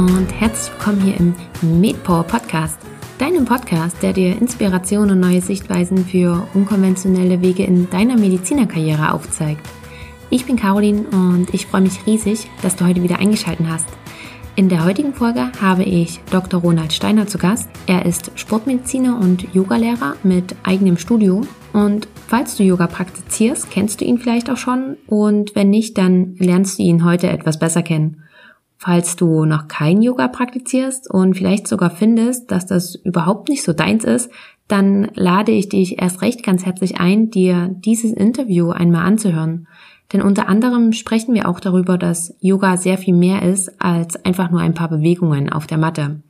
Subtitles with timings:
[0.00, 1.34] und herzlich willkommen hier im
[1.78, 2.78] MedPower Podcast,
[3.18, 9.60] deinem Podcast, der dir Inspiration und neue Sichtweisen für unkonventionelle Wege in deiner Medizinerkarriere aufzeigt.
[10.30, 13.88] Ich bin Caroline und ich freue mich riesig, dass du heute wieder eingeschaltet hast.
[14.56, 16.62] In der heutigen Folge habe ich Dr.
[16.62, 17.68] Ronald Steiner zu Gast.
[17.86, 21.42] Er ist Sportmediziner und Yogalehrer mit eigenem Studio.
[21.74, 24.96] Und falls du Yoga praktizierst, kennst du ihn vielleicht auch schon.
[25.06, 28.22] Und wenn nicht, dann lernst du ihn heute etwas besser kennen.
[28.82, 33.74] Falls du noch kein Yoga praktizierst und vielleicht sogar findest, dass das überhaupt nicht so
[33.74, 34.30] deins ist,
[34.68, 39.68] dann lade ich dich erst recht ganz herzlich ein, dir dieses Interview einmal anzuhören.
[40.14, 44.50] Denn unter anderem sprechen wir auch darüber, dass Yoga sehr viel mehr ist als einfach
[44.50, 46.22] nur ein paar Bewegungen auf der Matte.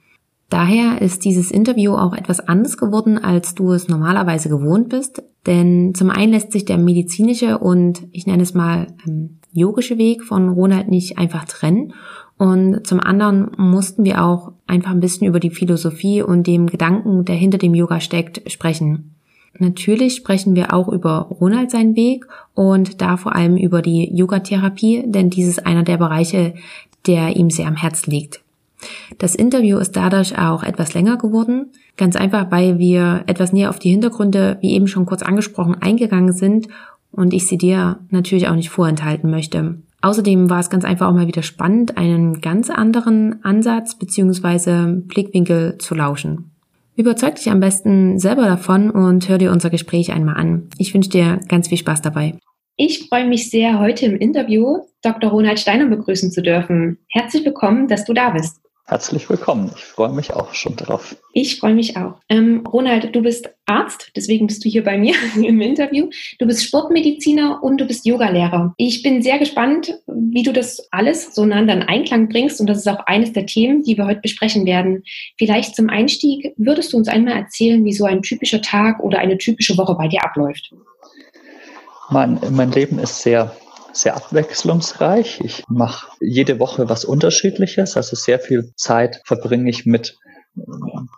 [0.49, 5.23] Daher ist dieses Interview auch etwas anders geworden, als du es normalerweise gewohnt bist.
[5.47, 10.25] Denn zum einen lässt sich der medizinische und ich nenne es mal ähm, yogische Weg
[10.25, 11.95] von Ronald nicht einfach trennen.
[12.41, 17.27] Und zum anderen mussten wir auch einfach ein bisschen über die Philosophie und dem Gedanken,
[17.27, 19.15] der hinter dem Yoga steckt, sprechen.
[19.59, 22.25] Natürlich sprechen wir auch über Ronald seinen Weg
[22.55, 26.55] und da vor allem über die Yogatherapie, denn dies ist einer der Bereiche,
[27.07, 28.41] der ihm sehr am Herz liegt.
[29.19, 31.67] Das Interview ist dadurch auch etwas länger geworden,
[31.99, 36.33] ganz einfach, weil wir etwas näher auf die Hintergründe, wie eben schon kurz angesprochen, eingegangen
[36.33, 36.69] sind
[37.13, 39.75] und ich sie dir natürlich auch nicht vorenthalten möchte.
[40.03, 45.01] Außerdem war es ganz einfach auch mal wieder spannend, einen ganz anderen Ansatz bzw.
[45.07, 46.53] Blickwinkel zu lauschen.
[46.97, 50.69] Überzeug dich am besten selber davon und hör dir unser Gespräch einmal an.
[50.79, 52.35] Ich wünsche dir ganz viel Spaß dabei.
[52.77, 55.31] Ich freue mich sehr, heute im Interview Dr.
[55.31, 56.99] Ronald Steiner begrüßen zu dürfen.
[57.09, 58.61] Herzlich willkommen, dass du da bist.
[58.87, 59.71] Herzlich willkommen.
[59.77, 61.15] Ich freue mich auch schon drauf.
[61.33, 62.15] Ich freue mich auch.
[62.29, 66.09] Ähm, Ronald, du bist Arzt, deswegen bist du hier bei mir im Interview.
[66.41, 68.75] Du bist Sportmediziner und du bist Yogalehrer.
[68.79, 72.79] Ich bin sehr gespannt, wie du das alles so nah in Einklang bringst und das
[72.79, 75.05] ist auch eines der Themen, die wir heute besprechen werden.
[75.39, 79.39] Vielleicht zum Einstieg würdest du uns einmal erzählen, wie so ein typischer Tag oder eine
[79.39, 80.73] typische Woche bei dir abläuft.
[82.11, 83.55] Mein, mein Leben ist sehr
[83.93, 85.41] sehr abwechslungsreich.
[85.43, 87.97] Ich mache jede Woche was Unterschiedliches.
[87.97, 90.19] Also sehr viel Zeit verbringe ich mit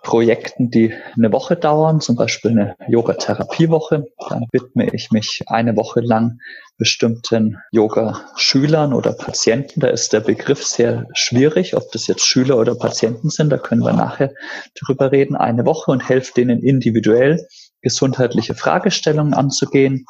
[0.03, 4.05] Projekten, die eine Woche dauern, zum Beispiel eine Yoga-Therapiewoche.
[4.29, 6.39] Dann widme ich mich eine Woche lang
[6.77, 9.81] bestimmten Yoga-Schülern oder Patienten.
[9.81, 13.51] Da ist der Begriff sehr schwierig, ob das jetzt Schüler oder Patienten sind.
[13.51, 14.33] Da können wir nachher
[14.75, 15.35] drüber reden.
[15.35, 17.47] Eine Woche und helfe denen individuell
[17.81, 20.05] gesundheitliche Fragestellungen anzugehen.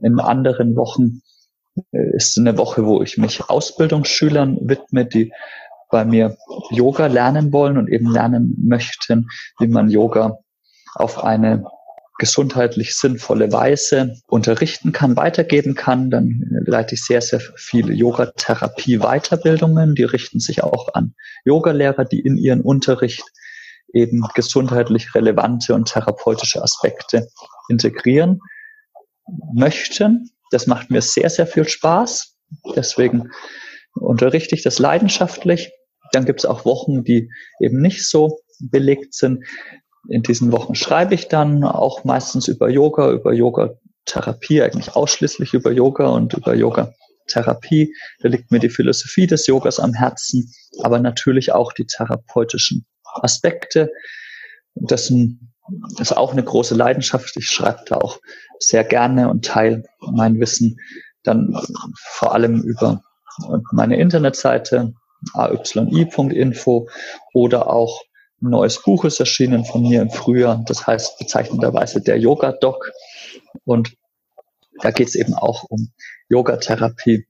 [0.00, 1.22] In anderen Wochen
[1.92, 5.32] ist eine Woche, wo ich mich Ausbildungsschülern widme, die
[5.90, 6.36] bei mir
[6.70, 10.38] Yoga lernen wollen und eben lernen möchten, wie man Yoga
[10.94, 11.64] auf eine
[12.18, 16.10] gesundheitlich sinnvolle Weise unterrichten kann, weitergeben kann.
[16.10, 19.94] Dann leite ich sehr, sehr viele Yoga-Therapie-Weiterbildungen.
[19.94, 21.14] Die richten sich auch an
[21.44, 23.24] Yogalehrer, die in ihren Unterricht
[23.92, 27.28] eben gesundheitlich relevante und therapeutische Aspekte
[27.68, 28.40] integrieren
[29.54, 30.30] möchten.
[30.50, 32.36] Das macht mir sehr, sehr viel Spaß.
[32.76, 33.30] Deswegen
[33.94, 35.72] unterrichte ich das leidenschaftlich.
[36.12, 37.30] Dann gibt es auch Wochen, die
[37.60, 39.44] eben nicht so belegt sind.
[40.08, 45.70] In diesen Wochen schreibe ich dann auch meistens über Yoga, über Yoga-Therapie, eigentlich ausschließlich über
[45.70, 47.94] Yoga und über Yoga-Therapie.
[48.20, 50.52] Da liegt mir die Philosophie des Yogas am Herzen,
[50.82, 53.90] aber natürlich auch die therapeutischen Aspekte.
[54.74, 55.12] Das
[55.98, 57.36] ist auch eine große Leidenschaft.
[57.36, 58.18] Ich schreibe da auch
[58.58, 60.78] sehr gerne und teile mein Wissen
[61.22, 61.54] dann
[61.94, 63.02] vor allem über
[63.72, 64.94] meine Internetseite
[65.34, 66.88] ayi.info
[67.34, 68.02] oder auch
[68.42, 70.64] ein neues Buch ist erschienen von mir im Frühjahr.
[70.66, 72.90] Das heißt bezeichnenderweise der Yoga Doc.
[73.64, 73.96] Und
[74.80, 75.92] da geht es eben auch um
[76.30, 77.26] Yogatherapie.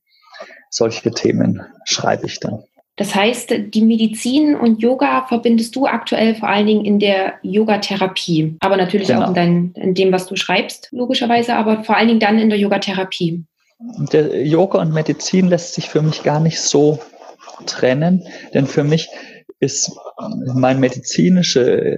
[0.70, 2.62] Solche Themen schreibe ich dann.
[3.00, 8.58] Das heißt, die Medizin und Yoga verbindest du aktuell vor allen Dingen in der Yogatherapie,
[8.60, 9.22] aber natürlich genau.
[9.22, 12.50] auch in, dein, in dem, was du schreibst, logischerweise, aber vor allen Dingen dann in
[12.50, 13.42] der Yogatherapie.
[14.12, 16.98] Der Yoga und Medizin lässt sich für mich gar nicht so
[17.64, 18.22] trennen,
[18.52, 19.08] denn für mich
[19.60, 19.92] ist
[20.54, 21.96] meine medizinische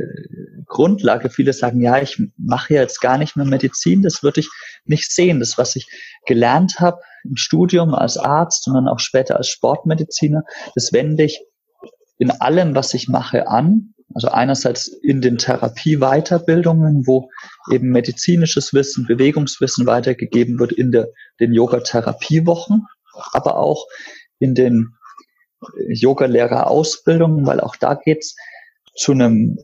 [0.66, 1.30] Grundlage.
[1.30, 4.48] Viele sagen, ja, ich mache jetzt gar nicht mehr Medizin, das würde ich
[4.84, 5.40] nicht sehen.
[5.40, 5.88] Das, was ich
[6.26, 10.42] gelernt habe im Studium als Arzt und dann auch später als Sportmediziner,
[10.74, 11.44] das wende ich
[12.18, 13.94] in allem, was ich mache, an.
[14.14, 17.30] Also einerseits in den Therapie-Weiterbildungen, wo
[17.70, 21.08] eben medizinisches Wissen, Bewegungswissen weitergegeben wird in der,
[21.40, 22.86] den Yoga-Therapiewochen,
[23.32, 23.86] aber auch
[24.38, 24.94] in den
[25.88, 28.36] Yoga-Lehrer-Ausbildungen, weil auch da geht's
[28.94, 29.58] zu einem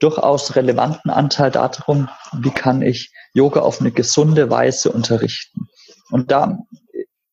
[0.00, 5.68] durchaus relevanten Anteil darum, wie kann ich Yoga auf eine gesunde Weise unterrichten.
[6.10, 6.58] Und da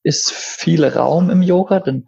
[0.04, 2.06] ist viel Raum im Yoga, denn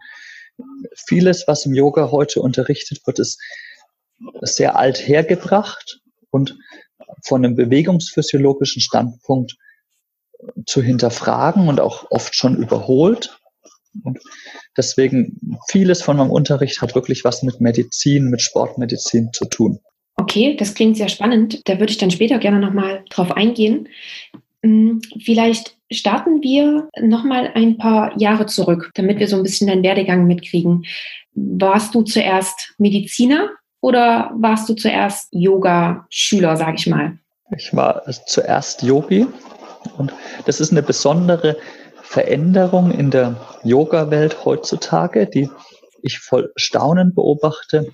[1.07, 3.41] vieles, was im Yoga heute unterrichtet wird, ist
[4.41, 6.57] sehr alt hergebracht und
[7.25, 9.55] von einem bewegungsphysiologischen Standpunkt
[10.65, 13.39] zu hinterfragen und auch oft schon überholt.
[14.03, 14.19] Und
[14.77, 19.79] deswegen vieles von meinem Unterricht hat wirklich was mit Medizin, mit Sportmedizin zu tun.
[20.29, 21.67] Okay, das klingt sehr spannend.
[21.67, 23.89] Da würde ich dann später gerne nochmal drauf eingehen.
[24.61, 29.81] Hm, vielleicht starten wir nochmal ein paar Jahre zurück, damit wir so ein bisschen deinen
[29.81, 30.85] Werdegang mitkriegen.
[31.33, 33.49] Warst du zuerst Mediziner
[33.81, 37.17] oder warst du zuerst Yoga-Schüler, sage ich mal?
[37.57, 39.25] Ich war zuerst Yogi
[39.97, 40.13] und
[40.45, 41.57] das ist eine besondere
[42.03, 45.49] Veränderung in der Yoga-Welt heutzutage, die
[46.03, 47.91] ich voll Staunen beobachte.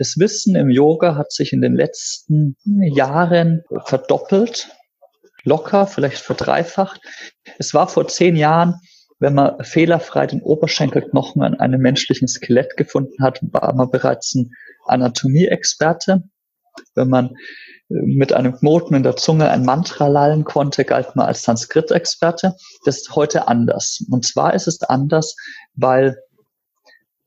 [0.00, 4.70] Das Wissen im Yoga hat sich in den letzten Jahren verdoppelt,
[5.44, 7.02] locker, vielleicht verdreifacht.
[7.58, 8.76] Es war vor zehn Jahren,
[9.18, 14.52] wenn man fehlerfrei den Oberschenkelknochen an einem menschlichen Skelett gefunden hat, war man bereits ein
[14.86, 16.22] Anatomie-Experte.
[16.94, 17.34] Wenn man
[17.90, 22.56] mit einem Knoten in der Zunge ein Mantra lallen konnte, galt man als Sanskrit-Experte.
[22.86, 24.02] Das ist heute anders.
[24.10, 25.36] Und zwar ist es anders,
[25.74, 26.16] weil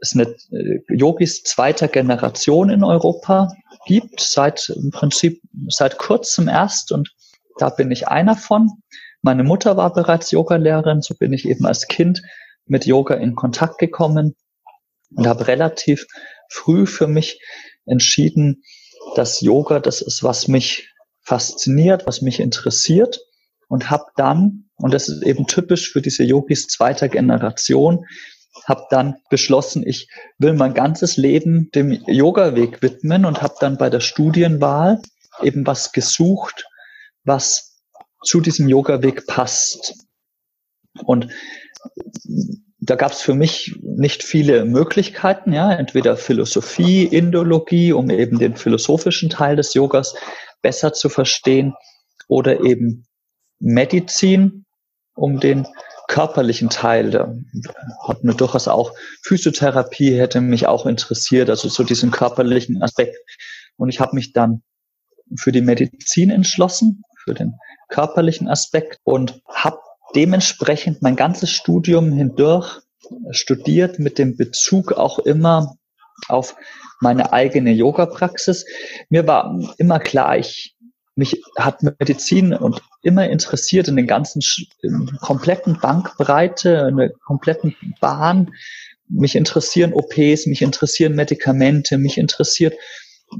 [0.03, 3.49] es eine äh, Yogis zweiter Generation in Europa
[3.85, 7.13] gibt, seit im Prinzip seit kurzem erst und
[7.57, 8.69] da bin ich einer von.
[9.21, 12.21] Meine Mutter war bereits Yogalehrerin, so bin ich eben als Kind
[12.65, 14.35] mit Yoga in Kontakt gekommen
[15.15, 16.05] und habe relativ
[16.49, 17.41] früh für mich
[17.85, 18.63] entschieden,
[19.15, 20.89] dass Yoga das ist, was mich
[21.21, 23.19] fasziniert, was mich interessiert
[23.69, 28.05] und habe dann, und das ist eben typisch für diese Yogis zweiter Generation,
[28.65, 33.89] habe dann beschlossen, ich will mein ganzes Leben dem Yoga-Weg widmen und habe dann bei
[33.89, 35.01] der Studienwahl
[35.41, 36.65] eben was gesucht,
[37.23, 37.81] was
[38.23, 39.95] zu diesem Yoga-Weg passt.
[41.03, 41.29] Und
[42.79, 48.55] da gab es für mich nicht viele Möglichkeiten, ja, entweder Philosophie, Indologie, um eben den
[48.55, 50.15] philosophischen Teil des Yogas
[50.61, 51.73] besser zu verstehen,
[52.27, 53.05] oder eben
[53.59, 54.65] Medizin,
[55.15, 55.67] um den
[56.13, 57.33] körperlichen Teil, da
[58.07, 58.93] hat mir durchaus auch
[59.23, 63.17] Physiotherapie hätte mich auch interessiert, also so diesen körperlichen Aspekt.
[63.77, 64.61] Und ich habe mich dann
[65.35, 67.55] für die Medizin entschlossen, für den
[67.89, 69.79] körperlichen Aspekt und habe
[70.15, 72.81] dementsprechend mein ganzes Studium hindurch
[73.31, 75.77] studiert mit dem Bezug auch immer
[76.27, 76.55] auf
[77.01, 78.67] meine eigene Yoga-Praxis.
[79.09, 80.72] Mir war immer klar, ich,
[81.15, 84.41] mich hat Medizin und immer interessiert in den ganzen
[84.81, 88.53] in kompletten Bankbreite, in der kompletten Bahn.
[89.09, 92.73] Mich interessieren OPs, mich interessieren Medikamente, mich interessiert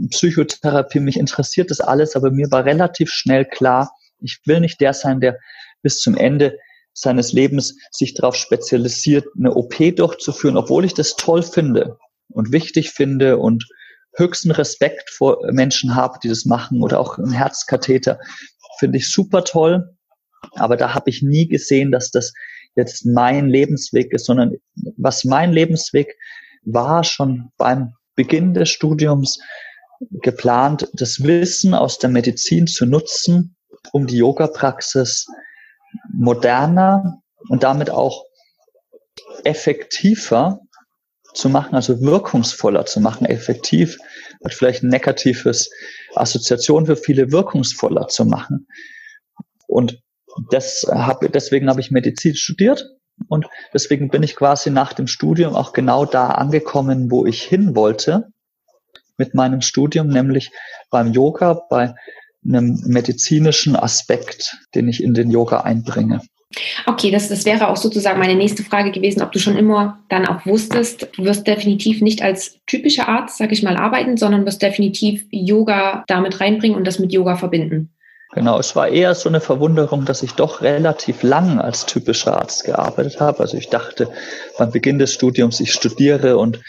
[0.09, 4.93] Psychotherapie, mich interessiert das alles, aber mir war relativ schnell klar, ich will nicht der
[4.93, 5.37] sein, der
[5.81, 6.57] bis zum Ende
[6.93, 11.97] seines Lebens sich darauf spezialisiert, eine OP durchzuführen, obwohl ich das toll finde
[12.29, 13.67] und wichtig finde und
[14.15, 18.19] höchsten Respekt vor Menschen habe, die das machen oder auch ein Herzkatheter
[18.79, 19.95] finde ich super toll.
[20.55, 22.33] Aber da habe ich nie gesehen, dass das
[22.75, 24.55] jetzt mein Lebensweg ist, sondern
[24.97, 26.15] was mein Lebensweg
[26.63, 29.39] war schon beim Beginn des Studiums
[30.21, 33.55] geplant, das Wissen aus der Medizin zu nutzen,
[33.91, 35.27] um die Yoga-Praxis
[36.11, 38.25] moderner und damit auch
[39.43, 40.59] effektiver
[41.33, 43.97] zu machen, also wirkungsvoller zu machen, effektiv,
[44.43, 45.69] hat vielleicht ein negatives
[46.15, 48.67] Assoziation für viele wirkungsvoller zu machen.
[49.67, 50.01] Und
[50.51, 52.85] das hab, deswegen habe ich Medizin studiert
[53.27, 57.75] und deswegen bin ich quasi nach dem Studium auch genau da angekommen, wo ich hin
[57.75, 58.29] wollte
[59.17, 60.51] mit meinem Studium, nämlich
[60.89, 61.95] beim Yoga, bei
[62.45, 66.21] einem medizinischen Aspekt, den ich in den Yoga einbringe.
[66.85, 70.27] Okay, das, das wäre auch sozusagen meine nächste Frage gewesen, ob du schon immer dann
[70.27, 74.61] auch wusstest, du wirst definitiv nicht als typischer Arzt, sag ich mal, arbeiten, sondern wirst
[74.61, 77.89] definitiv Yoga damit reinbringen und das mit Yoga verbinden.
[78.33, 82.63] Genau, es war eher so eine Verwunderung, dass ich doch relativ lang als typischer Arzt
[82.65, 83.41] gearbeitet habe.
[83.41, 84.09] Also ich dachte
[84.57, 86.59] beim Beginn des Studiums, ich studiere und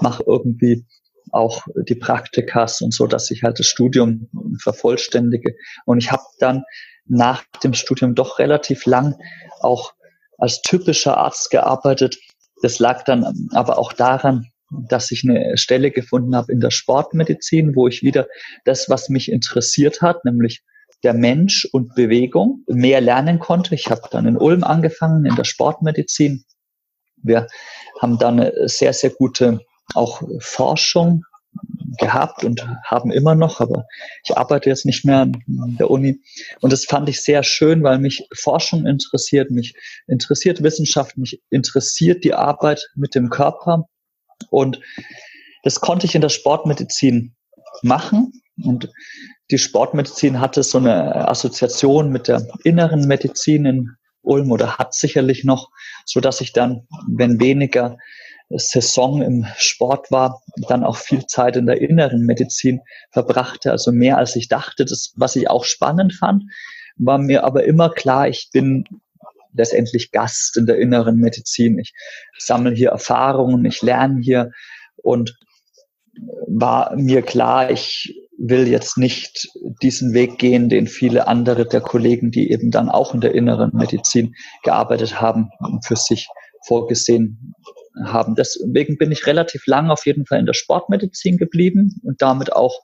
[0.00, 0.84] mache irgendwie
[1.30, 4.28] auch die Praktikas und so, dass ich halt das Studium
[4.60, 5.54] vervollständige.
[5.86, 6.64] Und ich habe dann
[7.12, 9.16] nach dem Studium doch relativ lang
[9.60, 9.92] auch
[10.38, 12.16] als typischer Arzt gearbeitet.
[12.62, 17.76] Das lag dann aber auch daran, dass ich eine Stelle gefunden habe in der Sportmedizin,
[17.76, 18.26] wo ich wieder
[18.64, 20.62] das, was mich interessiert hat, nämlich
[21.02, 23.74] der Mensch und Bewegung, mehr lernen konnte.
[23.74, 26.44] Ich habe dann in Ulm angefangen, in der Sportmedizin.
[27.16, 27.46] Wir
[28.00, 29.60] haben dann eine sehr, sehr gute
[29.94, 31.24] auch Forschung
[31.98, 33.86] gehabt und haben immer noch, aber
[34.24, 36.20] ich arbeite jetzt nicht mehr an der Uni.
[36.60, 39.74] Und das fand ich sehr schön, weil mich Forschung interessiert, mich
[40.06, 43.86] interessiert Wissenschaft, mich interessiert die Arbeit mit dem Körper.
[44.50, 44.80] Und
[45.62, 47.34] das konnte ich in der Sportmedizin
[47.82, 48.32] machen.
[48.62, 48.90] Und
[49.50, 53.90] die Sportmedizin hatte so eine Assoziation mit der inneren Medizin in
[54.22, 55.70] Ulm oder hat sicherlich noch,
[56.04, 57.98] so dass ich dann, wenn weniger
[58.56, 62.80] Saison im Sport war, dann auch viel Zeit in der inneren Medizin
[63.10, 64.84] verbrachte, also mehr als ich dachte.
[64.84, 66.44] Das, was ich auch spannend fand,
[66.96, 68.84] war mir aber immer klar, ich bin
[69.54, 71.78] letztendlich Gast in der inneren Medizin.
[71.78, 71.92] Ich
[72.38, 74.50] sammle hier Erfahrungen, ich lerne hier
[74.96, 75.36] und
[76.46, 79.48] war mir klar, ich will jetzt nicht
[79.82, 83.70] diesen Weg gehen, den viele andere der Kollegen, die eben dann auch in der inneren
[83.72, 85.50] Medizin gearbeitet haben,
[85.84, 86.28] für sich
[86.66, 87.54] vorgesehen
[88.04, 88.34] haben.
[88.34, 92.80] Deswegen bin ich relativ lang auf jeden Fall in der Sportmedizin geblieben und damit auch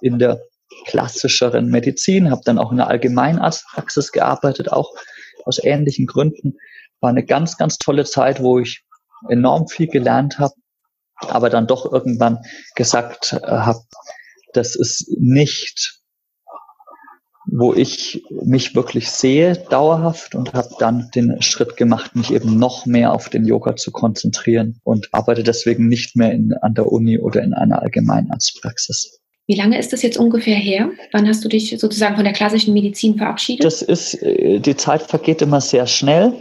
[0.00, 0.40] in der
[0.86, 4.94] klassischeren Medizin, habe dann auch in der Allgemeinarztpraxis gearbeitet, auch
[5.44, 6.58] aus ähnlichen Gründen.
[7.00, 8.84] War eine ganz, ganz tolle Zeit, wo ich
[9.28, 10.54] enorm viel gelernt habe,
[11.16, 12.38] aber dann doch irgendwann
[12.74, 13.80] gesagt äh, habe,
[14.52, 15.97] das ist nicht,
[17.50, 22.84] wo ich mich wirklich sehe dauerhaft und habe dann den Schritt gemacht, mich eben noch
[22.86, 27.18] mehr auf den Yoga zu konzentrieren und arbeite deswegen nicht mehr in, an der Uni
[27.18, 29.20] oder in einer Allgemeinarztpraxis.
[29.46, 30.90] Wie lange ist das jetzt ungefähr her?
[31.12, 33.64] Wann hast du dich sozusagen von der klassischen Medizin verabschiedet?
[33.64, 36.34] Das ist, äh, die Zeit vergeht immer sehr schnell.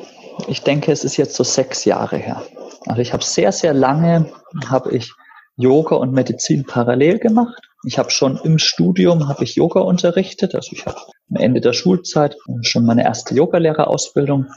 [0.49, 2.43] Ich denke, es ist jetzt so sechs Jahre her.
[2.85, 4.29] Also ich habe sehr, sehr lange,
[4.67, 5.11] habe ich
[5.55, 7.61] Yoga und Medizin parallel gemacht.
[7.87, 10.55] Ich habe schon im Studium habe ich Yoga unterrichtet.
[10.55, 14.47] Also ich habe am Ende der Schulzeit schon meine erste Yogalehrerausbildung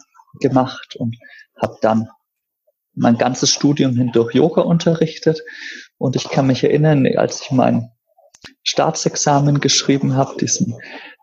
[0.40, 1.16] gemacht und
[1.62, 2.08] habe dann
[2.92, 5.44] mein ganzes Studium hindurch Yoga unterrichtet.
[5.96, 7.92] Und ich kann mich erinnern, als ich mein
[8.64, 10.76] Staatsexamen geschrieben habe, diesen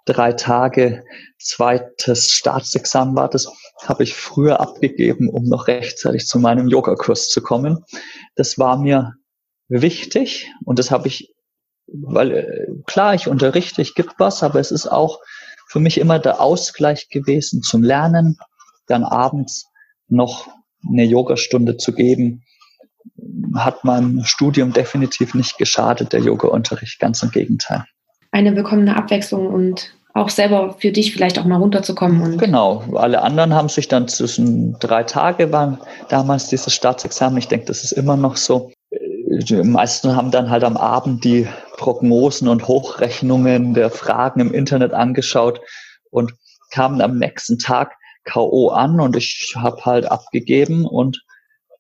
[0.06, 1.04] drei Tage
[1.38, 3.52] zweites Staatsexamen war das,
[3.84, 7.84] habe ich früher abgegeben, um noch rechtzeitig zu meinem Yogakurs zu kommen.
[8.36, 9.16] Das war mir
[9.68, 11.34] wichtig und das habe ich,
[11.88, 15.20] weil äh, klar, ich unterrichte, ich gebe was, aber es ist auch
[15.68, 18.38] für mich immer der Ausgleich gewesen zum Lernen,
[18.88, 19.68] dann abends
[20.08, 20.48] noch
[20.88, 22.44] eine Yogastunde zu geben,
[23.56, 27.86] hat meinem Studium definitiv nicht geschadet, der Yoga-Unterricht, ganz im Gegenteil.
[28.32, 32.38] Eine willkommene Abwechslung und auch selber für dich vielleicht auch mal runterzukommen.
[32.38, 35.80] Genau, alle anderen haben sich dann zwischen drei Tage waren
[36.10, 37.38] damals dieses Staatsexamen.
[37.38, 38.72] Ich denke, das ist immer noch so.
[39.40, 44.94] Die meisten haben dann halt am Abend die Prognosen und Hochrechnungen der Fragen im Internet
[44.94, 45.62] angeschaut
[46.10, 46.34] und
[46.72, 48.70] kamen am nächsten Tag K.O.
[48.70, 51.24] an und ich habe halt abgegeben und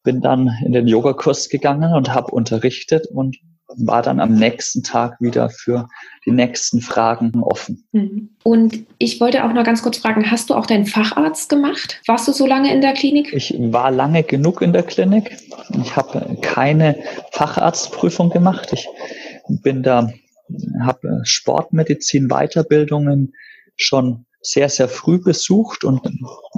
[0.03, 3.37] bin dann in den Yogakurs gegangen und habe unterrichtet und
[3.75, 5.87] war dann am nächsten Tag wieder für
[6.25, 7.83] die nächsten Fragen offen.
[7.91, 8.29] Mhm.
[8.43, 12.01] Und ich wollte auch noch ganz kurz fragen, hast du auch deinen Facharzt gemacht?
[12.07, 13.33] Warst du so lange in der Klinik?
[13.33, 15.37] Ich war lange genug in der Klinik.
[15.81, 16.97] Ich habe keine
[17.31, 18.71] Facharztprüfung gemacht.
[18.71, 18.87] Ich
[19.61, 20.11] bin da,
[20.81, 23.33] habe Sportmedizin Weiterbildungen
[23.75, 26.01] schon sehr, sehr früh besucht und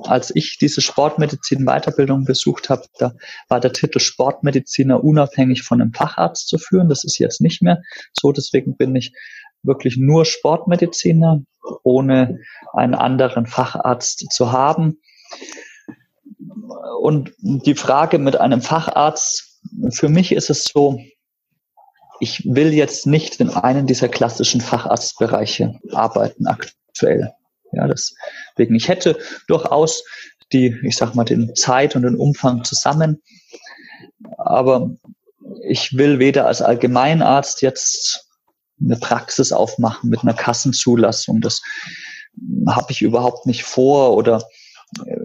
[0.04, 3.14] als ich diese Sportmedizin-Weiterbildung besucht habe, da
[3.48, 6.90] war der Titel Sportmediziner unabhängig von einem Facharzt zu führen.
[6.90, 7.82] Das ist jetzt nicht mehr
[8.14, 8.32] so.
[8.32, 9.14] Deswegen bin ich
[9.64, 11.42] wirklich nur Sportmediziner,
[11.84, 12.40] ohne
[12.74, 15.00] einen anderen Facharzt zu haben.
[17.02, 19.60] Und die Frage mit einem Facharzt,
[19.92, 21.00] für mich ist es so,
[22.20, 27.34] ich will jetzt nicht in einem dieser klassischen Facharztbereiche arbeiten aktuell.
[27.72, 30.04] Ja, deswegen, ich hätte durchaus
[30.52, 33.22] die, ich sag mal, den Zeit und den Umfang zusammen.
[34.38, 34.92] Aber
[35.68, 38.28] ich will weder als Allgemeinarzt jetzt
[38.82, 41.42] eine Praxis aufmachen mit einer Kassenzulassung.
[41.42, 41.62] Das
[42.68, 44.44] habe ich überhaupt nicht vor oder
[45.06, 45.18] äh,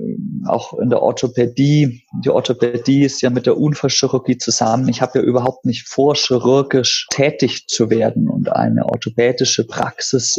[0.47, 2.03] auch in der Orthopädie.
[2.25, 4.89] Die Orthopädie ist ja mit der Unfallchirurgie zusammen.
[4.89, 10.37] Ich habe ja überhaupt nicht vor, chirurgisch tätig zu werden und eine orthopädische Praxis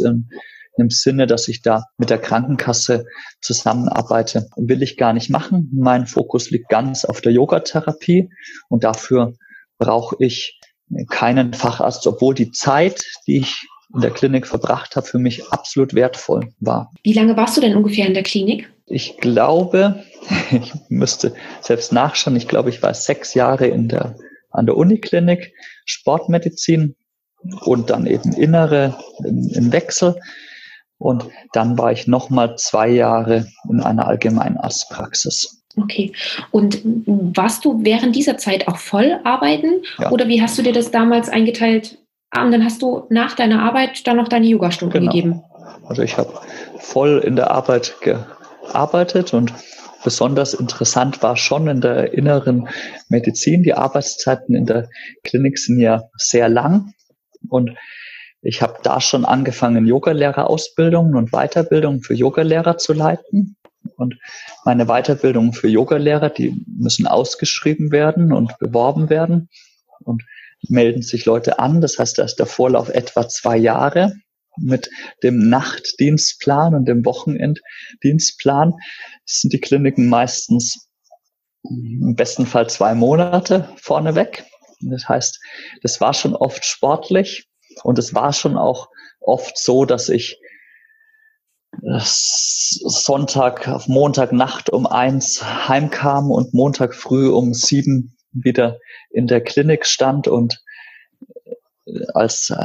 [0.76, 3.06] im Sinne, dass ich da mit der Krankenkasse
[3.40, 5.70] zusammenarbeite, will ich gar nicht machen.
[5.72, 8.28] Mein Fokus liegt ganz auf der Yogatherapie
[8.68, 9.34] und dafür
[9.78, 10.58] brauche ich
[11.10, 15.94] keinen Facharzt, obwohl die Zeit, die ich in der Klinik verbracht habe, für mich absolut
[15.94, 16.90] wertvoll war.
[17.02, 18.70] Wie lange warst du denn ungefähr in der Klinik?
[18.86, 20.04] Ich glaube,
[20.50, 24.16] ich müsste selbst nachschauen, ich glaube, ich war sechs Jahre in der,
[24.50, 25.52] an der Uniklinik,
[25.84, 26.96] Sportmedizin
[27.64, 30.16] und dann eben Innere im, im Wechsel.
[30.98, 35.62] Und dann war ich nochmal zwei Jahre in einer Allgemeinarztpraxis.
[35.76, 36.12] Okay.
[36.50, 39.82] Und warst du während dieser Zeit auch voll arbeiten?
[39.98, 40.10] Ja.
[40.10, 41.98] Oder wie hast du dir das damals eingeteilt?
[42.30, 45.12] Ah, und dann hast du nach deiner Arbeit dann noch deine Yogastunden genau.
[45.12, 45.42] gegeben?
[45.86, 46.32] Also ich habe
[46.78, 49.52] voll in der Arbeit gearbeitet und
[50.02, 52.68] besonders interessant war schon in der inneren
[53.08, 53.62] Medizin.
[53.62, 54.88] Die Arbeitszeiten in der
[55.24, 56.94] Klinik sind ja sehr lang
[57.48, 57.76] und
[58.46, 63.56] ich habe da schon angefangen, Yogalehrerausbildungen und Weiterbildungen für Yogalehrer zu leiten.
[63.96, 64.16] Und
[64.64, 69.48] meine Weiterbildungen für Yogalehrer, die müssen ausgeschrieben werden und beworben werden.
[70.04, 70.22] Und
[70.68, 71.80] melden sich Leute an.
[71.80, 74.14] Das heißt, da ist der Vorlauf etwa zwei Jahre
[74.58, 74.90] mit
[75.24, 78.74] dem Nachtdienstplan und dem Wochenenddienstplan.
[79.26, 80.88] Das sind die Kliniken meistens
[81.64, 84.44] im besten Fall zwei Monate vorneweg.
[84.80, 85.40] Das heißt,
[85.82, 87.48] das war schon oft sportlich
[87.82, 88.88] und es war schon auch
[89.20, 90.38] oft so, dass ich
[92.00, 98.78] Sonntag auf Montagnacht um eins heimkam und Montag früh um sieben wieder
[99.10, 100.62] in der Klinik stand und
[101.86, 102.64] äh, als äh,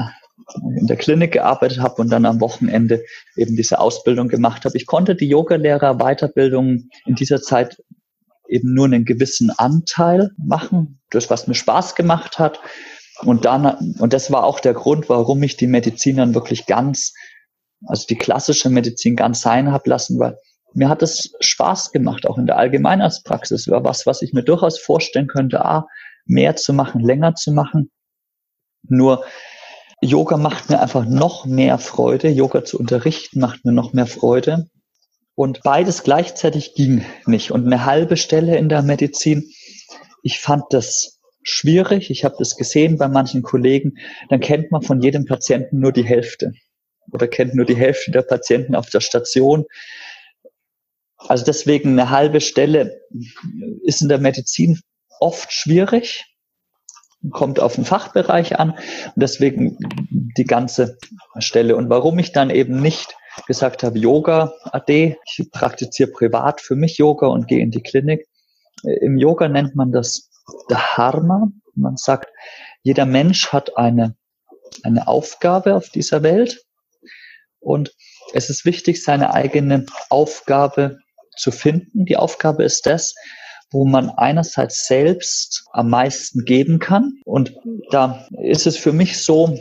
[0.80, 3.04] in der Klinik gearbeitet habe und dann am Wochenende
[3.36, 4.76] eben diese Ausbildung gemacht habe.
[4.78, 7.82] Ich konnte die Yogalehrer Weiterbildung in dieser Zeit
[8.48, 12.60] eben nur einen gewissen Anteil machen, das was mir Spaß gemacht hat.
[13.24, 17.14] Und dann, und das war auch der Grund, warum ich die Medizin dann wirklich ganz,
[17.86, 20.38] also die klassische Medizin ganz sein habe lassen, weil
[20.74, 23.68] mir hat es Spaß gemacht, auch in der Allgemeinarztpraxis.
[23.68, 25.88] War was, was ich mir durchaus vorstellen könnte, ah,
[26.26, 27.92] mehr zu machen, länger zu machen.
[28.84, 29.26] Nur
[30.02, 32.30] Yoga macht mir einfach noch mehr Freude.
[32.30, 34.68] Yoga zu unterrichten macht mir noch mehr Freude.
[35.36, 37.52] Und beides gleichzeitig ging nicht.
[37.52, 39.50] Und eine halbe Stelle in der Medizin,
[40.24, 42.10] ich fand das schwierig.
[42.10, 43.98] Ich habe das gesehen bei manchen Kollegen.
[44.30, 46.54] Dann kennt man von jedem Patienten nur die Hälfte
[47.12, 49.66] oder kennt nur die Hälfte der Patienten auf der Station.
[51.18, 53.02] Also deswegen eine halbe Stelle
[53.84, 54.80] ist in der Medizin
[55.20, 56.26] oft schwierig
[57.30, 59.78] kommt auf den Fachbereich an und deswegen
[60.10, 60.98] die ganze
[61.38, 61.76] Stelle.
[61.76, 66.98] Und warum ich dann eben nicht gesagt habe, Yoga AD, ich praktiziere privat für mich
[66.98, 68.28] Yoga und gehe in die Klinik.
[68.84, 70.31] Im Yoga nennt man das
[70.70, 71.52] Dharma.
[71.76, 72.32] Man sagt,
[72.84, 74.16] jeder Mensch hat eine,
[74.84, 76.64] eine Aufgabe auf dieser Welt
[77.60, 77.94] und
[78.34, 81.00] es ist wichtig, seine eigene Aufgabe
[81.38, 82.06] zu finden.
[82.06, 83.16] Die Aufgabe ist das,
[83.72, 87.20] wo man einerseits selbst am meisten geben kann.
[87.26, 87.56] Und
[87.92, 89.58] da ist es für mich so,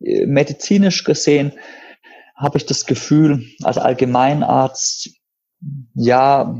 [0.00, 1.52] medizinisch gesehen,
[2.36, 5.10] habe ich das Gefühl, als Allgemeinarzt,
[5.94, 6.56] ja,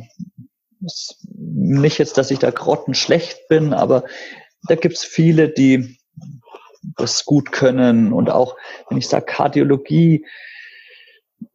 [1.35, 4.05] nicht jetzt, dass ich da grottenschlecht bin, aber
[4.69, 5.99] da gibt's viele, die
[6.97, 8.13] das gut können.
[8.13, 8.57] Und auch,
[8.89, 10.25] wenn ich sage Kardiologie,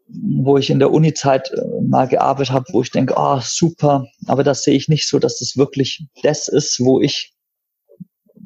[0.08, 4.06] wo ich in der Uni-Zeit äh, mal gearbeitet habe, wo ich denke, ah, oh, super,
[4.28, 7.34] aber das sehe ich nicht so, dass das wirklich das ist, wo ich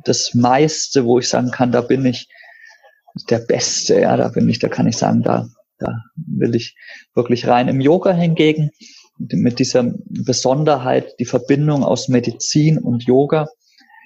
[0.06, 2.30] das meiste, wo ich sagen kann, da bin ich
[3.30, 6.76] der Beste, ja, da bin ich, da kann ich sagen, da, da will ich
[7.14, 7.68] wirklich rein.
[7.68, 8.72] Im Yoga hingegen,
[9.18, 13.48] mit dieser Besonderheit, die Verbindung aus Medizin und Yoga,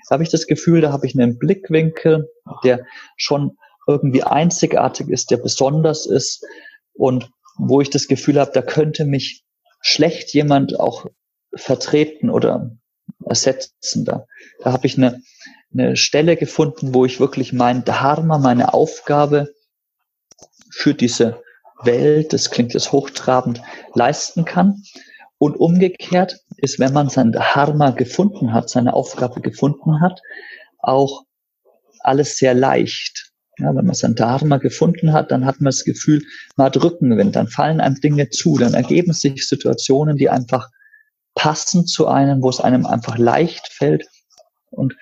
[0.10, 2.30] habe ich das Gefühl, da habe ich einen Blickwinkel,
[2.63, 6.45] der schon irgendwie einzigartig ist, der besonders ist
[6.93, 9.43] und wo ich das Gefühl habe, da könnte mich
[9.82, 11.06] schlecht jemand auch
[11.56, 12.71] vertreten oder
[13.26, 14.06] ersetzen.
[14.06, 14.26] Da,
[14.63, 15.21] da habe ich eine,
[15.74, 19.54] eine Stelle gefunden, wo ich wirklich mein Dharma, meine Aufgabe
[20.69, 21.41] für diese
[21.84, 23.62] Welt, das klingt jetzt hochtrabend,
[23.94, 24.84] leisten kann.
[25.38, 30.22] Und umgekehrt ist, wenn man sein Dharma gefunden hat, seine Aufgabe gefunden hat,
[30.78, 31.24] auch
[32.02, 33.32] alles sehr leicht.
[33.58, 36.24] Ja, wenn man sein Dharma gefunden hat, dann hat man das Gefühl,
[36.56, 40.70] man hat Rückenwind, dann fallen einem Dinge zu, dann ergeben sich Situationen, die einfach
[41.36, 44.08] passen zu einem, wo es einem einfach leicht fällt.
[44.70, 44.96] Und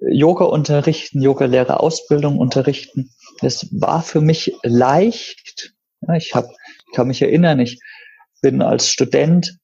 [0.00, 5.47] Yoga unterrichten, Yoga-Lehrer Ausbildung unterrichten, das war für mich leicht.
[6.16, 6.48] Ich habe,
[6.86, 7.80] ich kann mich erinnern, ich
[8.40, 9.58] bin als Student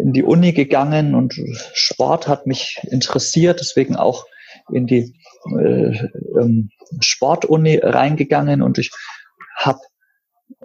[0.00, 1.34] in die Uni gegangen und
[1.74, 4.26] Sport hat mich interessiert, deswegen auch
[4.72, 5.14] in die
[5.58, 6.08] äh,
[6.40, 8.90] ähm, Sportuni reingegangen und ich
[9.56, 9.80] habe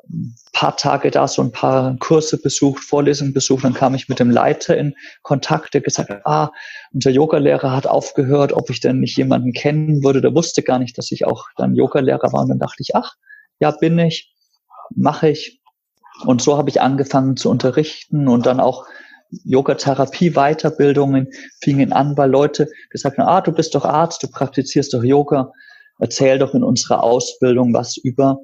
[0.09, 4.19] ein paar Tage da so ein paar Kurse besucht, Vorlesungen besucht, dann kam ich mit
[4.19, 6.51] dem Leiter in Kontakt, der gesagt hat, ah,
[6.93, 10.97] unser Yogalehrer hat aufgehört, ob ich denn nicht jemanden kennen würde, der wusste gar nicht,
[10.97, 12.41] dass ich auch dann Yogalehrer war.
[12.41, 13.15] Und dann dachte ich, ach,
[13.59, 14.33] ja, bin ich,
[14.95, 15.61] mache ich.
[16.25, 18.85] Und so habe ich angefangen zu unterrichten und dann auch
[19.43, 21.29] Yoga-Therapie-Weiterbildungen
[21.61, 25.51] fingen an, weil Leute gesagt haben, ah, du bist doch Arzt, du praktizierst doch Yoga,
[25.99, 28.39] erzähl doch in unserer Ausbildung was über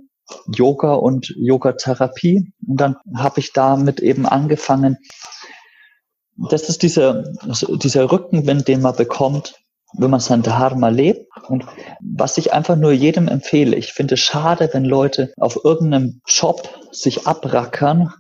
[0.54, 2.52] Yoga und Yoga-Therapie.
[2.68, 4.98] Und dann habe ich damit eben angefangen.
[6.50, 9.61] Das ist dieser, dieser Rückenwind, den man bekommt,
[9.94, 11.28] wenn man sein Dharma lebt.
[11.48, 11.66] Und
[12.02, 16.70] was ich einfach nur jedem empfehle, ich finde es schade, wenn Leute auf irgendeinem Job
[16.92, 18.14] sich abrackern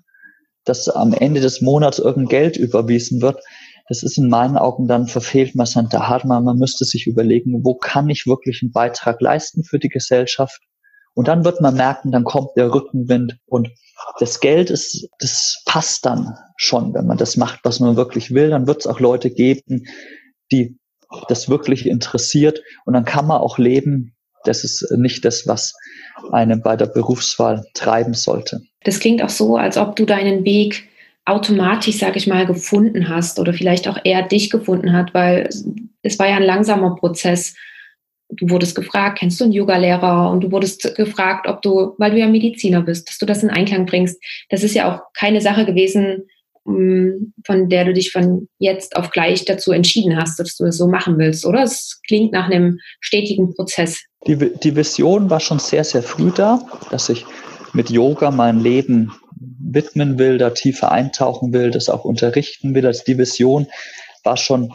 [0.65, 3.39] dass am Ende des Monats irgendein Geld überwiesen wird,
[3.87, 6.39] das ist in meinen Augen dann verfehlt man Santa Harma.
[6.39, 10.61] Man müsste sich überlegen, wo kann ich wirklich einen Beitrag leisten für die Gesellschaft?
[11.13, 13.69] Und dann wird man merken, dann kommt der Rückenwind und
[14.19, 18.49] das Geld ist, das passt dann schon, wenn man das macht, was man wirklich will.
[18.49, 19.83] Dann wird es auch Leute geben,
[20.51, 20.77] die
[21.27, 24.13] das wirklich interessiert und dann kann man auch leben.
[24.43, 25.75] Das ist nicht das, was
[26.31, 28.61] einem bei der Berufswahl treiben sollte.
[28.83, 30.87] Das klingt auch so, als ob du deinen Weg
[31.25, 35.47] automatisch, sage ich mal, gefunden hast oder vielleicht auch eher dich gefunden hat, weil
[36.01, 37.53] es war ja ein langsamer Prozess
[38.31, 40.29] du wurdest gefragt, kennst du einen Yoga-Lehrer?
[40.31, 43.49] Und du wurdest gefragt, ob du, weil du ja Mediziner bist, dass du das in
[43.49, 44.21] Einklang bringst.
[44.49, 46.27] Das ist ja auch keine Sache gewesen,
[46.63, 50.87] von der du dich von jetzt auf gleich dazu entschieden hast, dass du es so
[50.87, 51.63] machen willst, oder?
[51.63, 54.03] Es klingt nach einem stetigen Prozess.
[54.27, 57.25] Die, die Vision war schon sehr, sehr früh da, dass ich
[57.73, 62.85] mit Yoga mein Leben widmen will, da tiefer eintauchen will, das auch unterrichten will.
[62.85, 63.67] Also die Vision
[64.23, 64.73] war schon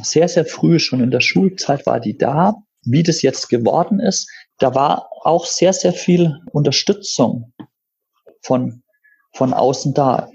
[0.00, 2.54] sehr, sehr früh, schon in der Schulzeit war die da
[2.90, 7.52] wie das jetzt geworden ist, da war auch sehr, sehr viel Unterstützung
[8.42, 8.82] von,
[9.32, 10.30] von außen da,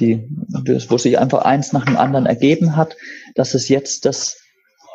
[0.00, 0.28] die,
[0.88, 2.96] wo sich einfach eins nach dem anderen ergeben hat,
[3.34, 4.36] dass es jetzt das,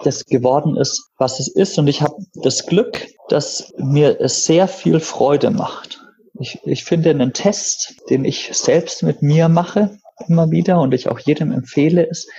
[0.04, 1.78] das geworden ist, was es ist.
[1.78, 6.02] Und ich habe das Glück, dass mir es sehr viel Freude macht.
[6.40, 11.10] Ich, ich finde einen Test, den ich selbst mit mir mache, immer wieder und ich
[11.10, 12.30] auch jedem empfehle, ist,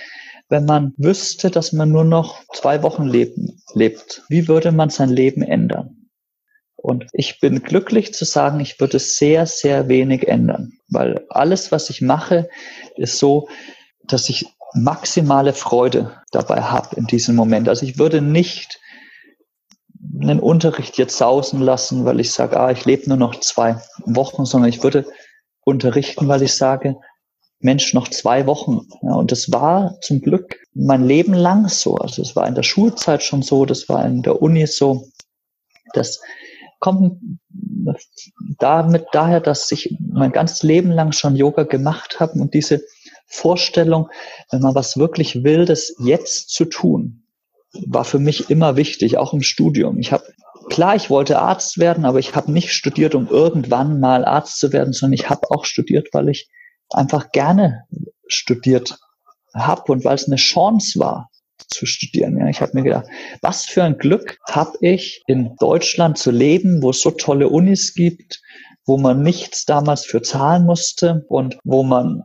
[0.49, 5.09] wenn man wüsste, dass man nur noch zwei Wochen leben, lebt, wie würde man sein
[5.09, 6.00] Leben ändern?
[6.81, 11.89] Und ich bin glücklich zu sagen, ich würde sehr, sehr wenig ändern, weil alles, was
[11.91, 12.49] ich mache,
[12.95, 13.47] ist so,
[14.07, 17.69] dass ich maximale Freude dabei habe in diesem Moment.
[17.69, 18.79] Also ich würde nicht
[20.21, 24.45] einen Unterricht jetzt sausen lassen, weil ich sage, ah, ich lebe nur noch zwei Wochen,
[24.45, 25.05] sondern ich würde
[25.63, 26.97] unterrichten, weil ich sage,
[27.59, 28.87] Mensch, noch zwei Wochen.
[29.03, 31.95] Ja, und das war zum Glück mein Leben lang so.
[31.95, 35.07] Also es war in der Schulzeit schon so, das war in der Uni so.
[35.93, 36.19] Das
[36.81, 37.19] kommt
[38.57, 42.81] damit daher, dass ich mein ganzes Leben lang schon Yoga gemacht habe und diese
[43.27, 44.09] Vorstellung,
[44.49, 47.23] wenn man was wirklich will, das jetzt zu tun,
[47.87, 49.99] war für mich immer wichtig, auch im Studium.
[49.99, 50.25] Ich habe
[50.69, 54.73] klar, ich wollte Arzt werden, aber ich habe nicht studiert, um irgendwann mal Arzt zu
[54.73, 56.49] werden, sondern ich habe auch studiert, weil ich
[56.89, 57.85] einfach gerne
[58.27, 58.97] studiert
[59.53, 61.30] habe und weil es eine Chance war
[61.67, 62.37] zu studieren.
[62.37, 63.07] Ja, ich habe mir gedacht,
[63.41, 67.93] was für ein Glück habe ich in Deutschland zu leben, wo es so tolle Unis
[67.93, 68.41] gibt,
[68.85, 72.23] wo man nichts damals für zahlen musste und wo man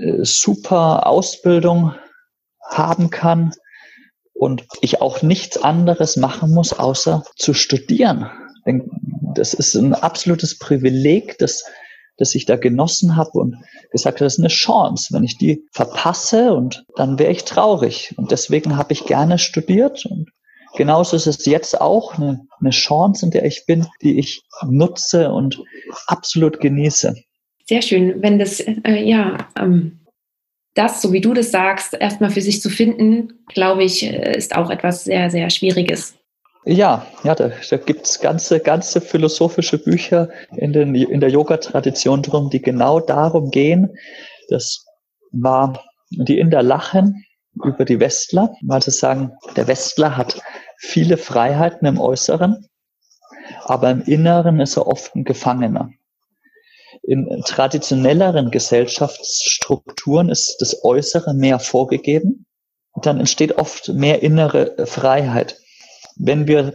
[0.00, 1.94] äh, super Ausbildung
[2.68, 3.52] haben kann
[4.32, 8.30] und ich auch nichts anderes machen muss, außer zu studieren.
[9.34, 11.64] Das ist ein absolutes Privileg, das
[12.20, 13.56] das ich da genossen habe und
[13.90, 15.12] gesagt habe, das ist eine Chance.
[15.12, 18.14] Wenn ich die verpasse und dann wäre ich traurig.
[18.16, 20.30] Und deswegen habe ich gerne studiert und
[20.76, 25.32] genauso ist es jetzt auch eine, eine Chance, in der ich bin, die ich nutze
[25.32, 25.60] und
[26.06, 27.16] absolut genieße.
[27.66, 30.00] Sehr schön, wenn das, äh, ja, ähm,
[30.74, 34.54] das, so wie du das sagst, erstmal für sich zu finden, glaube ich, äh, ist
[34.54, 36.19] auch etwas sehr, sehr Schwieriges.
[36.64, 42.50] Ja, ja, da, da gibt's ganze, ganze philosophische Bücher in, den, in der Yoga-Tradition drum,
[42.50, 43.96] die genau darum gehen.
[44.48, 44.84] Das
[45.32, 47.24] war die Inder lachen
[47.64, 50.40] über die Westler, weil sie sagen, der Westler hat
[50.76, 52.66] viele Freiheiten im Äußeren,
[53.64, 55.90] aber im Inneren ist er oft ein Gefangener.
[57.02, 62.46] In traditionelleren Gesellschaftsstrukturen ist das Äußere mehr vorgegeben.
[63.02, 65.59] Dann entsteht oft mehr innere Freiheit.
[66.22, 66.74] Wenn wir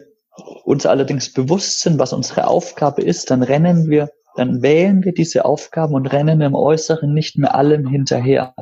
[0.63, 5.45] uns allerdings bewusst sind, was unsere Aufgabe ist, dann rennen wir, dann wählen wir diese
[5.45, 8.53] Aufgaben und rennen im Äußeren nicht mehr allem hinterher,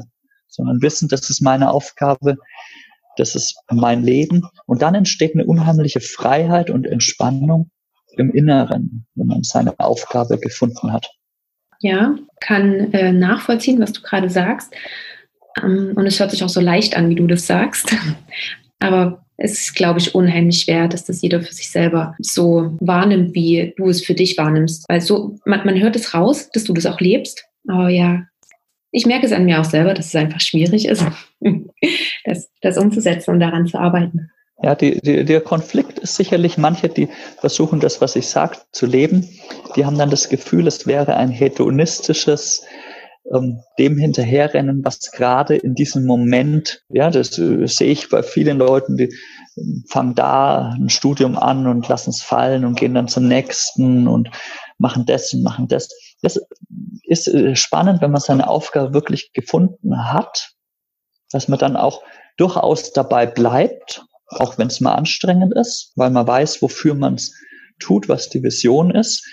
[0.47, 2.35] sondern wissen, das ist meine Aufgabe,
[3.17, 4.43] das ist mein Leben.
[4.65, 7.71] Und dann entsteht eine unheimliche Freiheit und Entspannung
[8.17, 11.09] im Inneren, wenn man seine Aufgabe gefunden hat.
[11.79, 14.73] Ja, kann äh, nachvollziehen, was du gerade sagst.
[15.61, 17.95] Ähm, und es hört sich auch so leicht an, wie du das sagst.
[18.79, 23.33] Aber es ist, glaube ich, unheimlich schwer, dass das jeder für sich selber so wahrnimmt,
[23.33, 24.85] wie du es für dich wahrnimmst.
[24.87, 27.45] Weil so, man, man hört es raus, dass du das auch lebst.
[27.67, 28.23] Aber ja,
[28.91, 31.05] ich merke es an mir auch selber, dass es einfach schwierig ist,
[32.25, 34.29] das, das umzusetzen und daran zu arbeiten.
[34.61, 38.85] Ja, die, die, der Konflikt ist sicherlich manche, die versuchen, das, was ich sage, zu
[38.85, 39.27] leben.
[39.75, 42.63] Die haben dann das Gefühl, es wäre ein hedonistisches
[43.31, 48.57] ähm, dem hinterherrennen, was gerade in diesem Moment, ja, das äh, sehe ich bei vielen
[48.57, 49.15] Leuten, die
[49.57, 54.07] ähm, fangen da ein Studium an und lassen es fallen und gehen dann zum nächsten
[54.07, 54.29] und
[54.77, 55.89] machen das und machen das.
[56.21, 56.39] Das
[57.03, 60.53] ist äh, spannend, wenn man seine Aufgabe wirklich gefunden hat,
[61.31, 62.03] dass man dann auch
[62.38, 67.33] durchaus dabei bleibt, auch wenn es mal anstrengend ist, weil man weiß, wofür man es
[67.79, 69.25] tut, was die Vision ist.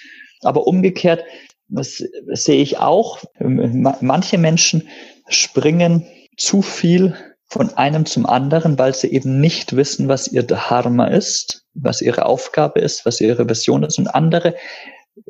[0.43, 1.25] Aber umgekehrt,
[1.71, 2.03] das
[2.33, 4.89] sehe ich auch, manche Menschen
[5.29, 6.07] springen
[6.37, 7.15] zu viel
[7.47, 12.27] von einem zum anderen, weil sie eben nicht wissen, was ihr Dharma ist, was ihre
[12.27, 13.99] Aufgabe ist, was ihre Vision ist.
[13.99, 14.55] Und andere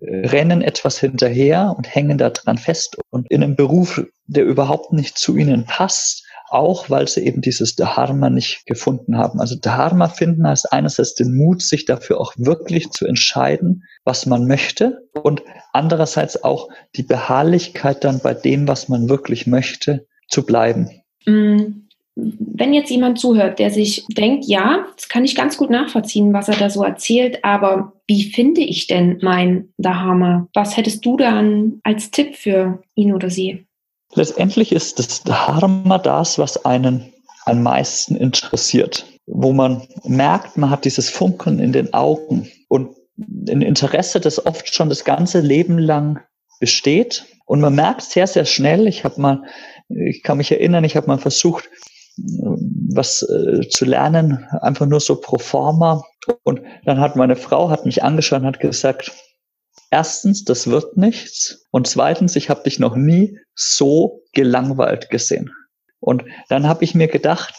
[0.03, 5.37] rennen etwas hinterher und hängen daran fest und in einem Beruf, der überhaupt nicht zu
[5.37, 9.41] ihnen passt, auch weil sie eben dieses Dharma nicht gefunden haben.
[9.41, 14.47] Also Dharma finden heißt einerseits den Mut, sich dafür auch wirklich zu entscheiden, was man
[14.47, 20.91] möchte und andererseits auch die Beharrlichkeit dann bei dem, was man wirklich möchte, zu bleiben.
[21.27, 21.87] Mm,
[22.17, 26.49] wenn jetzt jemand zuhört, der sich denkt, ja, das kann ich ganz gut nachvollziehen, was
[26.49, 30.49] er da so erzählt, aber wie finde ich denn mein Dharma?
[30.53, 33.67] Was hättest du dann als Tipp für ihn oder sie?
[34.15, 37.13] Letztendlich ist das Dharma das, was einen
[37.47, 42.97] am meisten interessiert, wo man merkt, man hat dieses Funkeln in den Augen und
[43.49, 46.21] ein Interesse, das oft schon das ganze Leben lang
[46.59, 47.27] besteht.
[47.47, 49.43] Und man merkt sehr, sehr schnell, ich habe mal,
[49.89, 51.69] ich kann mich erinnern, ich habe mal versucht,
[52.17, 56.03] was äh, zu lernen, einfach nur so pro forma.
[56.45, 59.13] Und dann hat meine Frau, hat mich angeschaut und hat gesagt,
[59.91, 61.67] erstens, das wird nichts.
[61.71, 65.53] Und zweitens, ich habe dich noch nie so gelangweilt gesehen.
[65.99, 67.55] Und dann habe ich mir gedacht,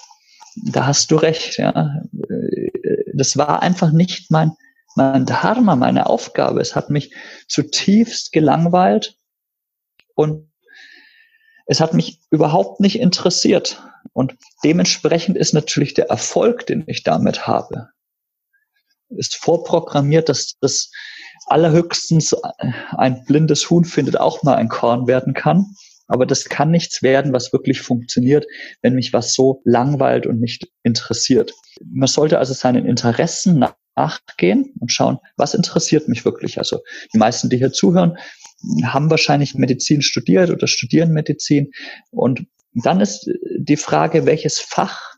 [0.55, 2.01] da hast du recht, ja.
[3.13, 4.51] Das war einfach nicht mein,
[4.95, 6.61] mein Dharma, meine Aufgabe.
[6.61, 7.13] Es hat mich
[7.47, 9.17] zutiefst gelangweilt
[10.15, 10.51] und
[11.67, 13.81] es hat mich überhaupt nicht interessiert.
[14.13, 17.89] Und dementsprechend ist natürlich der Erfolg, den ich damit habe,
[19.09, 20.91] ist vorprogrammiert, dass das
[21.47, 22.35] allerhöchstens
[22.97, 25.65] ein blindes Huhn findet auch mal ein Korn werden kann.
[26.07, 28.45] Aber das kann nichts werden, was wirklich funktioniert,
[28.81, 31.53] wenn mich was so langweilt und nicht interessiert.
[31.85, 36.57] Man sollte also seinen Interessen nachgehen und schauen, was interessiert mich wirklich.
[36.57, 36.79] Also
[37.13, 38.17] die meisten, die hier zuhören,
[38.83, 41.71] haben wahrscheinlich Medizin studiert oder studieren Medizin.
[42.11, 45.10] Und dann ist die Frage, welches Fach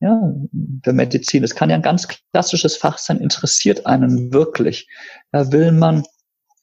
[0.00, 1.44] ja, der Medizin.
[1.44, 4.88] Es kann ja ein ganz klassisches Fach sein, interessiert einen wirklich.
[5.32, 6.04] Da will man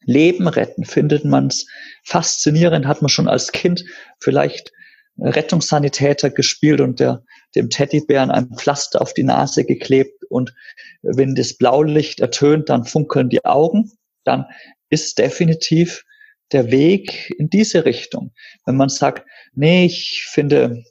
[0.06, 1.66] Leben retten, findet man es
[2.04, 3.86] faszinierend, hat man schon als Kind
[4.20, 4.72] vielleicht
[5.18, 7.24] Rettungssanitäter gespielt und der,
[7.56, 10.54] dem Teddybären ein Pflaster auf die Nase geklebt und
[11.02, 13.92] wenn das Blaulicht ertönt, dann funkeln die Augen,
[14.24, 14.46] dann
[14.90, 16.04] ist definitiv
[16.52, 18.34] der Weg in diese Richtung.
[18.66, 20.84] Wenn man sagt, nee, ich finde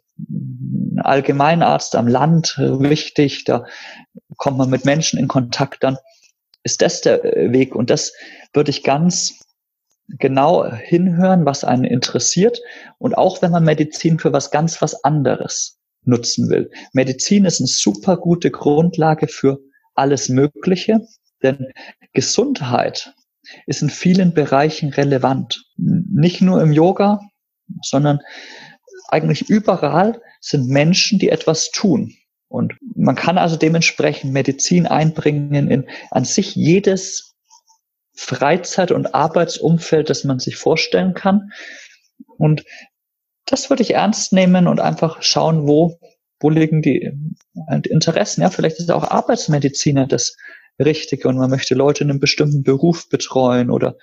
[0.98, 3.64] Allgemeinarzt am Land wichtig, da
[4.36, 5.96] kommt man mit Menschen in Kontakt, dann
[6.62, 7.74] ist das der Weg.
[7.74, 8.12] Und das
[8.52, 9.40] würde ich ganz
[10.08, 12.60] genau hinhören, was einen interessiert.
[12.98, 16.70] Und auch wenn man Medizin für was ganz was anderes nutzen will.
[16.92, 19.60] Medizin ist eine super gute Grundlage für
[19.94, 21.00] alles Mögliche,
[21.42, 21.68] denn
[22.12, 23.14] Gesundheit
[23.66, 25.64] ist in vielen Bereichen relevant.
[25.76, 27.20] Nicht nur im Yoga,
[27.82, 28.20] sondern
[29.12, 32.14] eigentlich überall sind Menschen, die etwas tun.
[32.48, 37.34] Und man kann also dementsprechend Medizin einbringen in an sich jedes
[38.14, 41.52] Freizeit- und Arbeitsumfeld, das man sich vorstellen kann.
[42.36, 42.64] Und
[43.46, 45.98] das würde ich ernst nehmen und einfach schauen, wo,
[46.40, 47.10] wo liegen die,
[47.54, 48.42] die Interessen.
[48.42, 50.36] Ja, vielleicht ist auch Arbeitsmediziner das
[50.78, 53.96] Richtige und man möchte Leute in einem bestimmten Beruf betreuen oder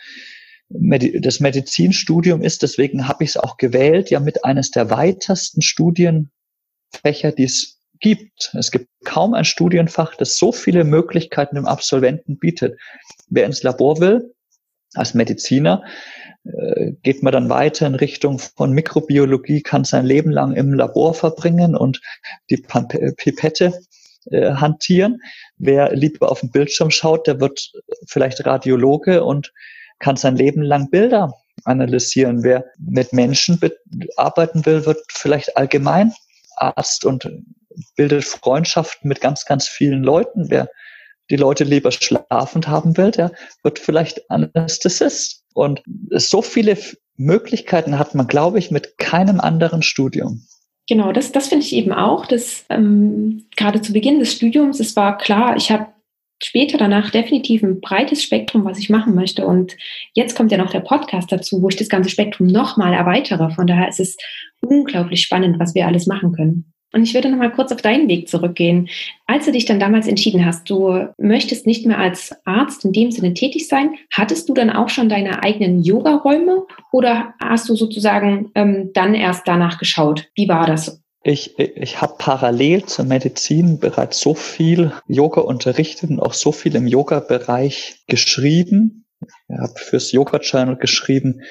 [0.70, 7.32] das Medizinstudium ist, deswegen habe ich es auch gewählt, ja mit eines der weitesten Studienfächer,
[7.36, 8.52] die es gibt.
[8.54, 12.80] Es gibt kaum ein Studienfach, das so viele Möglichkeiten dem Absolventen bietet.
[13.30, 14.34] Wer ins Labor will,
[14.94, 15.84] als Mediziner,
[16.46, 21.14] äh, geht man dann weiter in Richtung von Mikrobiologie, kann sein Leben lang im Labor
[21.14, 22.02] verbringen und
[22.50, 23.82] die Pipette
[24.32, 25.22] äh, hantieren.
[25.58, 27.72] Wer lieber auf den Bildschirm schaut, der wird
[28.08, 29.52] vielleicht Radiologe und
[30.00, 31.34] kann sein Leben lang Bilder
[31.66, 32.44] analysieren.
[32.44, 33.60] Wer mit Menschen
[34.18, 36.14] arbeiten will, wird vielleicht allgemein
[36.56, 37.30] Arzt und
[37.96, 40.50] bildet Freundschaften mit ganz, ganz vielen Leuten.
[40.50, 40.70] Wer
[41.30, 43.32] die Leute lieber schlafend haben will, der
[43.64, 45.44] wird vielleicht Anästhesist.
[45.54, 45.82] Und
[46.12, 46.78] so viele
[47.18, 50.46] Möglichkeiten hat man, glaube ich, mit keinem anderen Studium.
[50.88, 54.96] Genau, das, das finde ich eben auch, dass ähm, gerade zu Beginn des Studiums, es
[54.96, 55.88] war klar, ich habe
[56.44, 59.46] später danach definitiv ein breites Spektrum, was ich machen möchte.
[59.46, 59.76] Und
[60.14, 63.50] jetzt kommt ja noch der Podcast dazu, wo ich das ganze Spektrum nochmal erweitere.
[63.52, 64.18] Von daher ist es
[64.62, 66.74] unglaublich spannend, was wir alles machen können.
[66.92, 68.90] Und ich würde noch mal kurz auf deinen Weg zurückgehen.
[69.28, 73.12] Als du dich dann damals entschieden hast, du möchtest nicht mehr als Arzt in dem
[73.12, 78.50] Sinne tätig sein, hattest du dann auch schon deine eigenen Yoga-Räume oder hast du sozusagen
[78.56, 80.30] ähm, dann erst danach geschaut?
[80.34, 81.00] Wie war das?
[81.22, 86.76] Ich, ich habe parallel zur Medizin bereits so viel Yoga unterrichtet und auch so viel
[86.76, 89.06] im Yoga-Bereich geschrieben.
[89.50, 91.42] Ich habe fürs Yoga-Channel geschrieben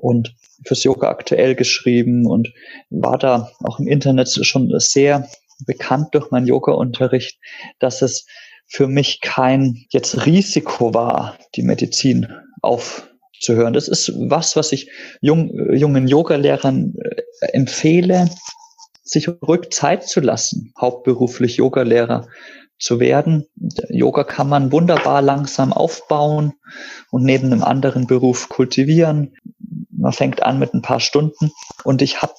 [0.00, 2.52] und fürs Yoga aktuell geschrieben und
[2.88, 5.28] war da auch im Internet schon sehr
[5.66, 7.38] bekannt durch meinen Yoga-Unterricht,
[7.78, 8.26] dass es
[8.66, 12.28] für mich kein jetzt Risiko war, die Medizin
[12.62, 13.74] aufzuhören.
[13.74, 18.30] Das ist was, was ich jung, jungen Yoga-Lehrern äh, empfehle,
[19.12, 22.28] sich ruhig Zeit zu lassen, hauptberuflich Yogalehrer
[22.78, 23.46] zu werden.
[23.88, 26.54] Yoga kann man wunderbar langsam aufbauen
[27.10, 29.34] und neben einem anderen Beruf kultivieren.
[30.02, 31.52] Man fängt an mit ein paar Stunden
[31.84, 32.34] und ich habe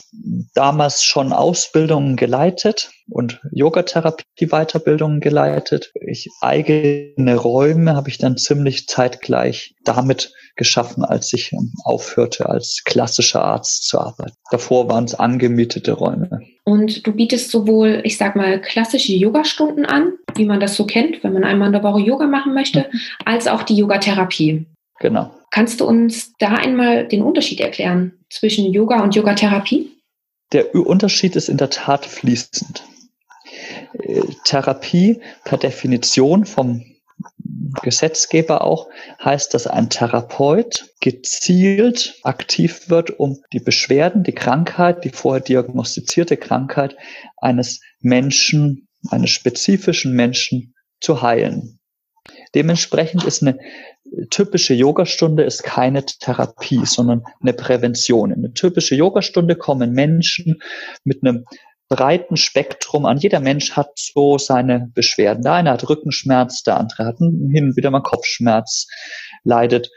[0.53, 5.93] damals schon Ausbildungen geleitet und Yogatherapie-Weiterbildungen geleitet.
[6.05, 11.51] Ich eigene Räume habe ich dann ziemlich zeitgleich damit geschaffen, als ich
[11.85, 14.35] aufhörte, als klassischer Arzt zu arbeiten.
[14.51, 16.41] Davor waren es angemietete Räume.
[16.65, 21.23] Und du bietest sowohl, ich sag mal, klassische Yogastunden an, wie man das so kennt,
[21.23, 22.99] wenn man einmal in der Woche Yoga machen möchte, mhm.
[23.25, 24.65] als auch die Yogatherapie.
[25.03, 25.35] Genau.
[25.51, 29.91] Kannst du uns da einmal den Unterschied erklären zwischen Yoga und Yogatherapie?
[30.53, 32.85] Der Unterschied ist in der Tat fließend.
[33.99, 36.85] Äh, Therapie per Definition vom
[37.81, 38.87] Gesetzgeber auch
[39.21, 46.37] heißt, dass ein Therapeut gezielt aktiv wird, um die Beschwerden, die Krankheit, die vorher diagnostizierte
[46.37, 46.95] Krankheit
[47.35, 51.81] eines Menschen, eines spezifischen Menschen zu heilen.
[52.55, 53.59] Dementsprechend ist eine
[54.29, 58.31] typische Yogastunde ist keine Therapie, sondern eine Prävention.
[58.31, 60.61] In eine typische Yogastunde kommen Menschen
[61.03, 61.45] mit einem
[61.89, 63.17] breiten Spektrum an.
[63.17, 65.43] Jeder Mensch hat so seine Beschwerden.
[65.43, 68.87] Der eine hat Rückenschmerz, der andere hat hin und wieder mal Kopfschmerz,
[69.43, 69.89] leidet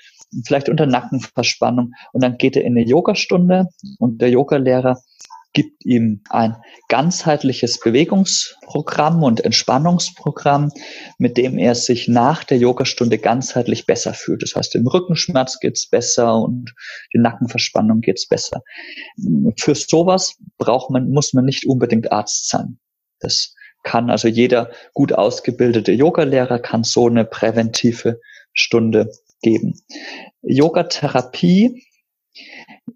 [0.44, 1.92] vielleicht unter Nackenverspannung.
[2.12, 5.00] Und dann geht er in eine Yogastunde und der Yogalehrer
[5.56, 6.54] gibt ihm ein
[6.88, 10.70] ganzheitliches Bewegungsprogramm und Entspannungsprogramm,
[11.16, 14.42] mit dem er sich nach der Yogastunde ganzheitlich besser fühlt.
[14.42, 16.74] Das heißt, dem Rückenschmerz geht's besser und
[17.14, 18.60] die Nackenverspannung geht's besser.
[19.58, 22.78] Für sowas braucht man, muss man nicht unbedingt Arzt sein.
[23.20, 28.20] Das kann also jeder gut ausgebildete Yogalehrer kann so eine präventive
[28.52, 29.80] Stunde geben.
[30.42, 31.82] Yogatherapie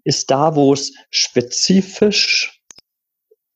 [0.03, 2.61] ist da, wo es spezifisch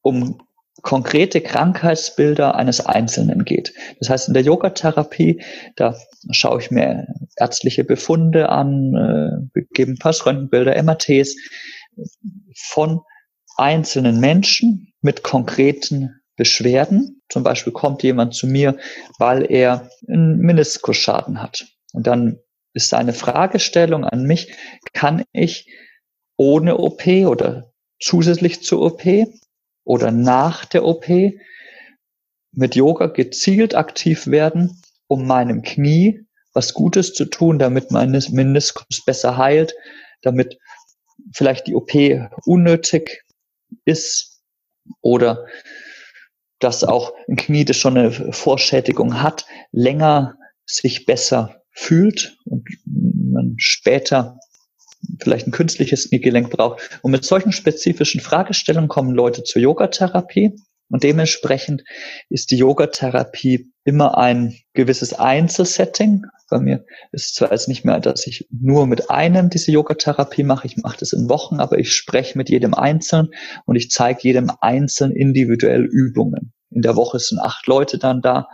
[0.02, 0.40] um
[0.82, 3.74] konkrete Krankheitsbilder eines Einzelnen geht.
[4.00, 5.42] Das heißt, in der Yogatherapie,
[5.76, 5.98] da
[6.30, 11.36] schaue ich mir ärztliche Befunde an, äh, gebe ein paar Röntgenbilder, MRTs
[12.56, 13.02] von
[13.58, 17.22] einzelnen Menschen mit konkreten Beschwerden.
[17.30, 18.78] Zum Beispiel kommt jemand zu mir,
[19.18, 21.66] weil er einen Meniskusschaden hat.
[21.94, 22.40] Und dann
[22.76, 24.54] ist seine Fragestellung an mich,
[24.94, 25.74] kann ich
[26.38, 29.04] ohne OP oder zusätzlich zur OP
[29.86, 31.08] oder nach der OP
[32.52, 39.04] mit Yoga gezielt aktiv werden, um meinem Knie was Gutes zu tun, damit mein Meniskus
[39.06, 39.76] besser heilt,
[40.22, 40.58] damit
[41.34, 41.92] vielleicht die OP
[42.46, 43.24] unnötig
[43.86, 44.42] ist
[45.02, 45.46] oder
[46.60, 53.56] dass auch ein Knie, das schon eine Vorschädigung hat, länger sich besser fühlt und man
[53.58, 54.40] später
[55.22, 57.00] vielleicht ein künstliches Kniegelenk braucht.
[57.04, 60.56] Und mit solchen spezifischen Fragestellungen kommen Leute zur Yogatherapie.
[60.90, 61.84] Und dementsprechend
[62.30, 66.24] ist die Yogatherapie immer ein gewisses Einzelsetting.
[66.50, 70.44] Bei mir ist es zwar jetzt nicht mehr, dass ich nur mit einem diese Yogatherapie
[70.44, 73.32] mache, ich mache das in Wochen, aber ich spreche mit jedem Einzelnen
[73.66, 76.54] und ich zeige jedem Einzelnen individuell Übungen.
[76.70, 78.48] In der Woche sind acht Leute dann da.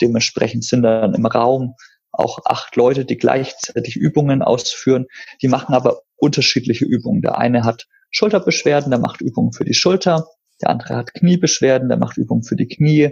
[0.00, 1.74] Dementsprechend sind dann im Raum
[2.12, 5.06] auch acht Leute, die gleichzeitig Übungen ausführen.
[5.42, 7.22] Die machen aber unterschiedliche Übungen.
[7.22, 10.26] Der eine hat Schulterbeschwerden, der macht Übungen für die Schulter.
[10.60, 13.10] Der andere hat Kniebeschwerden, der macht Übungen für die Knie.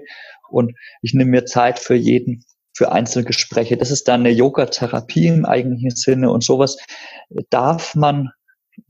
[0.51, 2.45] Und ich nehme mir Zeit für jeden,
[2.75, 3.77] für Einzelgespräche.
[3.77, 6.31] Das ist dann eine Yoga-Therapie im eigentlichen Sinne.
[6.31, 6.77] Und sowas
[7.51, 8.31] darf man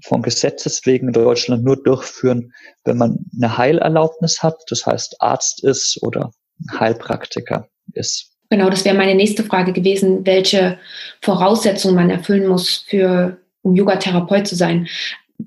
[0.05, 2.53] von Gesetzes wegen in Deutschland nur durchführen,
[2.85, 6.30] wenn man eine Heilerlaubnis hat, das heißt Arzt ist oder
[6.78, 8.38] Heilpraktiker ist.
[8.51, 10.78] Genau, das wäre meine nächste Frage gewesen, welche
[11.20, 14.88] Voraussetzungen man erfüllen muss, für um Yoga-Therapeut zu sein.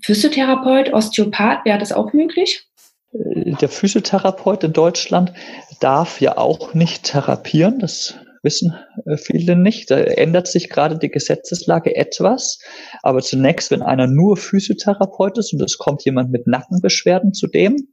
[0.03, 2.67] Physiotherapeut, Osteopath, wäre das auch möglich?
[3.13, 5.33] Der Physiotherapeut in Deutschland
[5.79, 7.79] darf ja auch nicht therapieren.
[7.79, 8.73] Das wissen
[9.05, 9.91] äh, viele nicht.
[9.91, 12.59] Da ändert sich gerade die Gesetzeslage etwas.
[13.01, 17.87] Aber zunächst, wenn einer nur Physiotherapeut ist und es kommt jemand mit Nackenbeschwerden zu dem,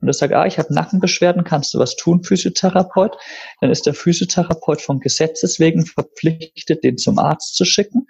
[0.00, 3.16] und er sagt, ah, ich habe Nackenbeschwerden, kannst du was tun, Physiotherapeut?
[3.60, 8.06] Dann ist der Physiotherapeut von Gesetzes wegen verpflichtet, den zum Arzt zu schicken.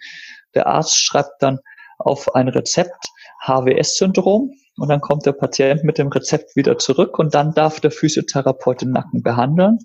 [0.55, 1.59] Der Arzt schreibt dann
[1.99, 3.07] auf ein Rezept
[3.47, 7.91] HWS-Syndrom und dann kommt der Patient mit dem Rezept wieder zurück und dann darf der
[7.91, 9.79] Physiotherapeut den Nacken behandeln.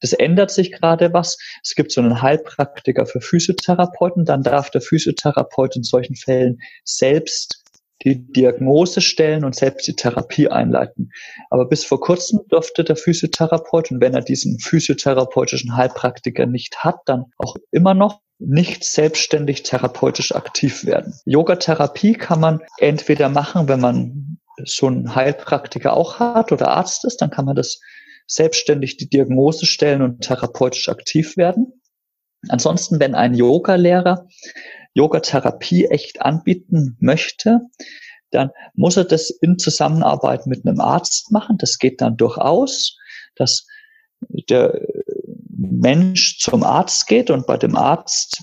[0.00, 1.38] Das ändert sich gerade was.
[1.62, 4.24] Es gibt so einen Heilpraktiker für Physiotherapeuten.
[4.24, 7.63] Dann darf der Physiotherapeut in solchen Fällen selbst
[8.04, 11.10] die Diagnose stellen und selbst die Therapie einleiten.
[11.50, 16.96] Aber bis vor kurzem durfte der Physiotherapeut, und wenn er diesen physiotherapeutischen Heilpraktiker nicht hat,
[17.06, 21.14] dann auch immer noch nicht selbstständig therapeutisch aktiv werden.
[21.24, 27.22] Yogatherapie kann man entweder machen, wenn man so einen Heilpraktiker auch hat oder Arzt ist,
[27.22, 27.80] dann kann man das
[28.26, 31.80] selbstständig die Diagnose stellen und therapeutisch aktiv werden.
[32.48, 34.28] Ansonsten, wenn ein Yoga-Lehrer
[34.94, 37.60] Yogatherapie echt anbieten möchte,
[38.30, 41.58] dann muss er das in Zusammenarbeit mit einem Arzt machen.
[41.58, 42.96] Das geht dann durchaus,
[43.36, 43.66] dass
[44.48, 44.80] der
[45.48, 48.42] Mensch zum Arzt geht und bei dem Arzt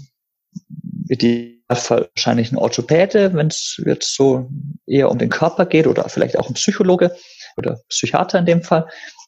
[1.09, 4.49] die wahrscheinlich ein Orthopäde, wenn es jetzt so
[4.85, 7.15] eher um den Körper geht oder vielleicht auch ein Psychologe
[7.57, 8.87] oder Psychiater in dem Fall.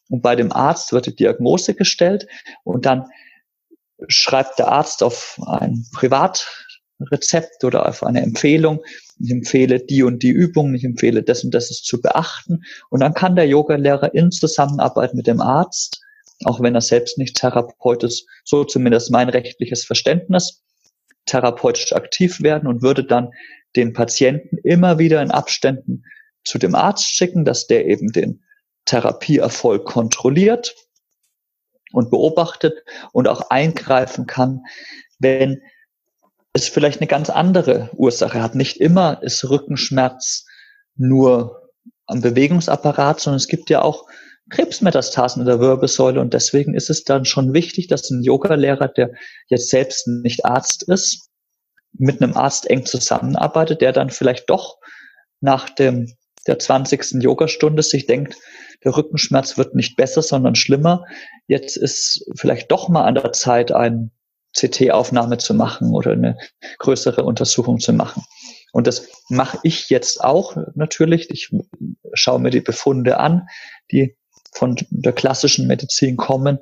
[0.09, 2.27] Und bei dem Arzt wird die Diagnose gestellt
[2.63, 3.05] und dann
[4.07, 5.85] schreibt der Arzt auf ein
[7.05, 8.83] Privatrezept oder auf eine Empfehlung,
[9.19, 12.63] ich empfehle die und die Übung, ich empfehle das und das ist zu beachten.
[12.89, 16.01] Und dann kann der Yogalehrer in Zusammenarbeit mit dem Arzt,
[16.45, 20.61] auch wenn er selbst nicht Therapeut ist, so zumindest mein rechtliches Verständnis,
[21.25, 23.29] therapeutisch aktiv werden und würde dann
[23.75, 26.03] den Patienten immer wieder in Abständen
[26.43, 28.43] zu dem Arzt schicken, dass der eben den
[28.85, 30.75] Therapieerfolg kontrolliert
[31.93, 32.83] und beobachtet
[33.13, 34.63] und auch eingreifen kann,
[35.19, 35.61] wenn
[36.53, 38.55] es vielleicht eine ganz andere Ursache hat.
[38.55, 40.45] Nicht immer ist Rückenschmerz
[40.95, 41.71] nur
[42.05, 44.05] am Bewegungsapparat, sondern es gibt ja auch
[44.49, 49.11] Krebsmetastasen in der Wirbelsäule und deswegen ist es dann schon wichtig, dass ein Yogalehrer, der
[49.47, 51.29] jetzt selbst nicht Arzt ist,
[51.93, 54.77] mit einem Arzt eng zusammenarbeitet, der dann vielleicht doch
[55.39, 56.13] nach dem
[56.45, 57.23] der 20.
[57.23, 58.35] Yogastunde sich denkt,
[58.83, 61.05] der Rückenschmerz wird nicht besser, sondern schlimmer.
[61.47, 64.11] Jetzt ist vielleicht doch mal an der Zeit, eine
[64.55, 66.37] CT-Aufnahme zu machen oder eine
[66.79, 68.23] größere Untersuchung zu machen.
[68.71, 71.29] Und das mache ich jetzt auch natürlich.
[71.29, 71.49] Ich
[72.13, 73.47] schaue mir die Befunde an,
[73.91, 74.15] die
[74.51, 76.59] von der klassischen Medizin kommen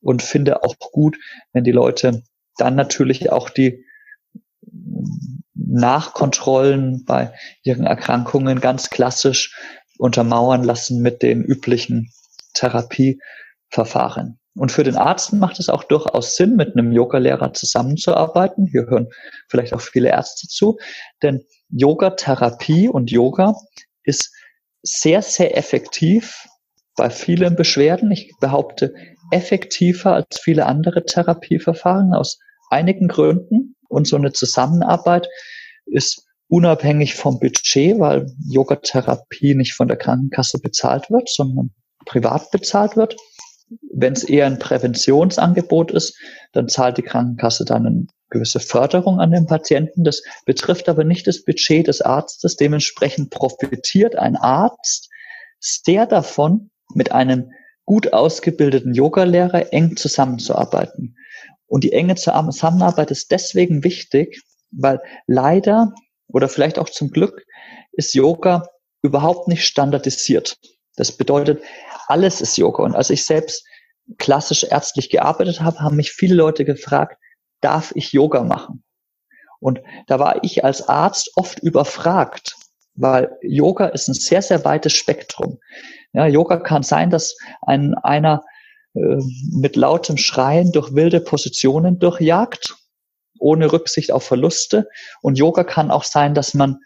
[0.00, 1.16] und finde auch gut,
[1.52, 2.22] wenn die Leute
[2.56, 3.84] dann natürlich auch die
[5.54, 7.32] Nachkontrollen bei
[7.62, 9.56] ihren Erkrankungen ganz klassisch
[9.98, 12.12] untermauern lassen mit den üblichen
[12.54, 14.38] Therapieverfahren.
[14.54, 18.66] Und für den Arzt macht es auch durchaus Sinn, mit einem Yogalehrer zusammenzuarbeiten.
[18.66, 19.08] Hier hören
[19.48, 20.78] vielleicht auch viele Ärzte zu,
[21.22, 23.54] denn Yogatherapie und Yoga
[24.04, 24.30] ist
[24.82, 26.46] sehr, sehr effektiv
[26.96, 28.10] bei vielen Beschwerden.
[28.10, 28.94] Ich behaupte,
[29.30, 32.38] effektiver als viele andere Therapieverfahren aus
[32.68, 33.76] einigen Gründen.
[33.88, 35.28] Und so eine Zusammenarbeit
[35.86, 41.70] ist unabhängig vom Budget, weil Yogatherapie nicht von der Krankenkasse bezahlt wird, sondern
[42.04, 43.16] privat bezahlt wird.
[43.92, 46.18] Wenn es eher ein Präventionsangebot ist,
[46.52, 50.04] dann zahlt die Krankenkasse dann eine gewisse Förderung an den Patienten.
[50.04, 52.56] Das betrifft aber nicht das Budget des Arztes.
[52.56, 55.10] Dementsprechend profitiert ein Arzt
[55.60, 57.52] sehr davon, mit einem
[57.84, 61.16] gut ausgebildeten Yogalehrer eng zusammenzuarbeiten.
[61.66, 65.92] Und die enge Zusammenarbeit ist deswegen wichtig, weil leider
[66.28, 67.44] oder vielleicht auch zum Glück
[67.92, 68.66] ist Yoga
[69.02, 70.58] überhaupt nicht standardisiert.
[70.96, 71.62] Das bedeutet,
[72.12, 72.84] alles ist Yoga.
[72.84, 73.64] Und als ich selbst
[74.18, 77.18] klassisch ärztlich gearbeitet habe, haben mich viele Leute gefragt,
[77.60, 78.84] darf ich Yoga machen?
[79.60, 82.56] Und da war ich als Arzt oft überfragt,
[82.94, 85.58] weil Yoga ist ein sehr, sehr weites Spektrum.
[86.12, 88.42] Ja, Yoga kann sein, dass ein, einer
[88.94, 89.18] äh,
[89.52, 92.76] mit lautem Schreien durch wilde Positionen durchjagt
[93.42, 94.88] ohne Rücksicht auf Verluste.
[95.20, 96.78] Und Yoga kann auch sein, dass man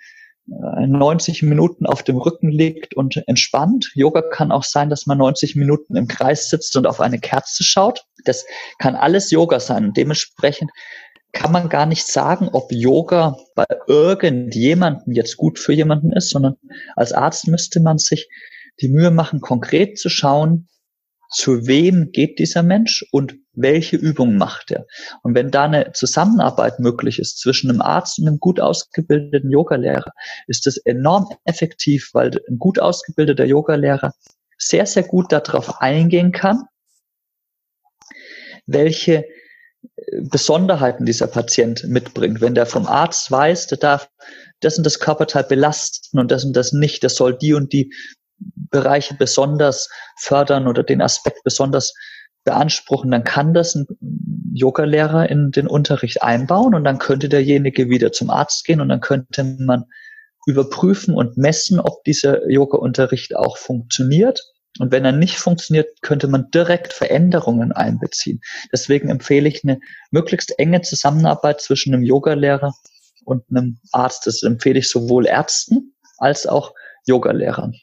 [0.47, 3.91] 90 äh, Minuten auf dem Rücken liegt und entspannt.
[3.95, 7.65] Yoga kann auch sein, dass man 90 Minuten im Kreis sitzt und auf eine Kerze
[7.65, 8.05] schaut.
[8.25, 8.45] Das
[8.79, 9.93] kann alles Yoga sein.
[9.93, 10.71] dementsprechend
[11.33, 16.57] kann man gar nicht sagen, ob Yoga bei irgendjemandem jetzt gut für jemanden ist, sondern
[16.95, 18.29] als Arzt müsste man sich
[18.81, 20.69] die Mühe machen, konkret zu schauen,
[21.31, 24.87] zu wem geht dieser Mensch und welche Übungen macht er.
[25.23, 30.13] Und wenn da eine Zusammenarbeit möglich ist zwischen einem Arzt und einem gut ausgebildeten Yogalehrer,
[30.47, 34.15] ist das enorm effektiv, weil ein gut ausgebildeter Yogalehrer
[34.59, 36.65] sehr, sehr gut darauf eingehen kann,
[38.67, 39.25] welche
[40.21, 42.41] Besonderheiten dieser Patient mitbringt.
[42.41, 44.11] Wenn der vom Arzt weiß, der darf
[44.61, 47.93] das und das Körperteil belasten und das und das nicht, das soll die und die
[48.71, 49.89] Bereiche besonders
[50.19, 51.95] fördern oder den Aspekt besonders
[52.45, 53.87] beanspruchen, dann kann das ein
[54.55, 59.01] Yoga-Lehrer in den Unterricht einbauen und dann könnte derjenige wieder zum Arzt gehen und dann
[59.01, 59.85] könnte man
[60.47, 64.41] überprüfen und messen, ob dieser Yoga-Unterricht auch funktioniert.
[64.79, 68.41] Und wenn er nicht funktioniert, könnte man direkt Veränderungen einbeziehen.
[68.73, 72.75] Deswegen empfehle ich eine möglichst enge Zusammenarbeit zwischen einem Yogalehrer
[73.25, 74.27] und einem Arzt.
[74.27, 76.75] Das empfehle ich sowohl Ärzten als auch
[77.07, 77.75] Yogalehrern.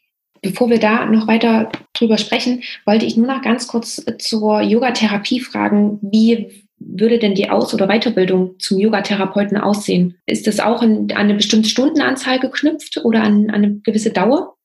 [0.43, 5.39] Bevor wir da noch weiter drüber sprechen, wollte ich nur noch ganz kurz zur Yogatherapie
[5.39, 5.99] fragen.
[6.01, 10.17] Wie würde denn die Aus- oder Weiterbildung zum Yogatherapeuten aussehen?
[10.25, 14.55] Ist das auch an eine bestimmte Stundenanzahl geknüpft oder an, eine gewisse Dauer?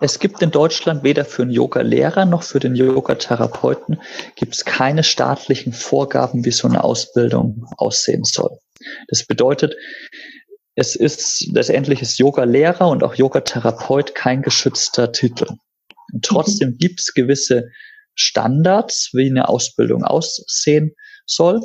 [0.00, 4.00] Es gibt in Deutschland weder für einen Yoga-Lehrer noch für den Yoga-Therapeuten
[4.36, 8.58] gibt es keine staatlichen Vorgaben, wie so eine Ausbildung aussehen soll.
[9.08, 9.74] Das bedeutet,
[10.76, 15.46] es ist letztendlich ist Yoga-Lehrer und auch Yoga-Therapeut kein geschützter Titel.
[16.12, 16.78] Und trotzdem mhm.
[16.78, 17.70] gibt es gewisse
[18.14, 21.62] Standards, wie eine Ausbildung aussehen soll.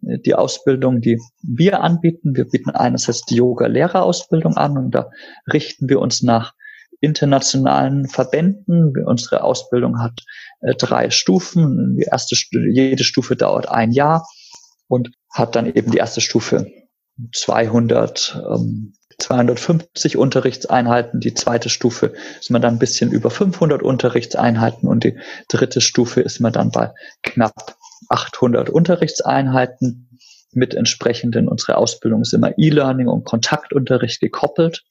[0.00, 5.10] Die Ausbildung, die wir anbieten, wir bieten einerseits die Yoga-Lehrerausbildung an und da
[5.50, 6.54] richten wir uns nach
[7.00, 8.94] internationalen Verbänden.
[9.04, 10.20] Unsere Ausbildung hat
[10.62, 11.96] äh, drei Stufen.
[11.98, 14.26] Die erste, jede Stufe dauert ein Jahr
[14.88, 16.66] und hat dann eben die erste Stufe
[17.32, 21.20] 200, ähm, 250 Unterrichtseinheiten.
[21.20, 26.20] Die zweite Stufe ist man dann ein bisschen über 500 Unterrichtseinheiten und die dritte Stufe
[26.20, 26.92] ist man dann bei
[27.22, 27.76] knapp
[28.08, 30.18] 800 Unterrichtseinheiten
[30.52, 34.84] mit entsprechenden, unsere Ausbildung ist immer E-Learning und Kontaktunterricht gekoppelt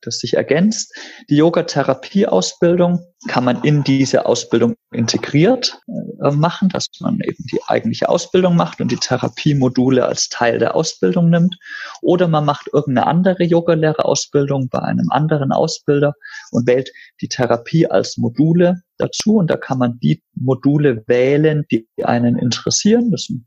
[0.00, 0.94] das sich ergänzt.
[1.28, 5.78] Die Yoga-Therapie-Ausbildung kann man in diese Ausbildung integriert
[6.22, 10.74] äh, machen, dass man eben die eigentliche Ausbildung macht und die Therapiemodule als Teil der
[10.74, 11.56] Ausbildung nimmt.
[12.02, 16.14] Oder man macht irgendeine andere Yogalehrerausbildung bei einem anderen Ausbilder
[16.50, 16.90] und wählt
[17.20, 19.36] die Therapie als Module dazu.
[19.36, 23.10] Und da kann man die Module wählen, die einen interessieren.
[23.10, 23.46] Das sind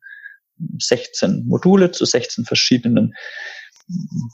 [0.79, 3.13] 16 Module zu 16 verschiedenen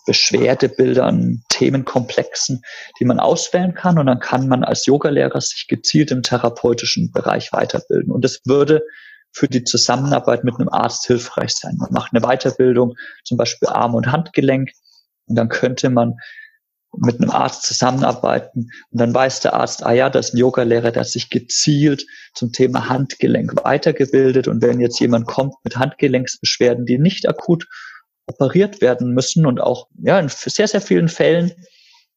[0.06, 2.62] Beschwerdebildern, Themenkomplexen,
[2.99, 3.97] die man auswählen kann.
[3.97, 8.12] Und dann kann man als Yogalehrer sich gezielt im therapeutischen Bereich weiterbilden.
[8.12, 8.82] Und das würde
[9.32, 11.76] für die Zusammenarbeit mit einem Arzt hilfreich sein.
[11.78, 14.72] Man macht eine Weiterbildung, zum Beispiel Arm- und Handgelenk.
[15.28, 16.16] Und dann könnte man
[16.97, 20.91] mit einem Arzt zusammenarbeiten und dann weiß der Arzt, ah ja, das ist ein Yogalehrer,
[20.91, 26.97] der sich gezielt zum Thema Handgelenk weitergebildet und wenn jetzt jemand kommt mit Handgelenksbeschwerden, die
[26.97, 27.68] nicht akut
[28.28, 31.52] operiert werden müssen und auch ja in sehr sehr vielen Fällen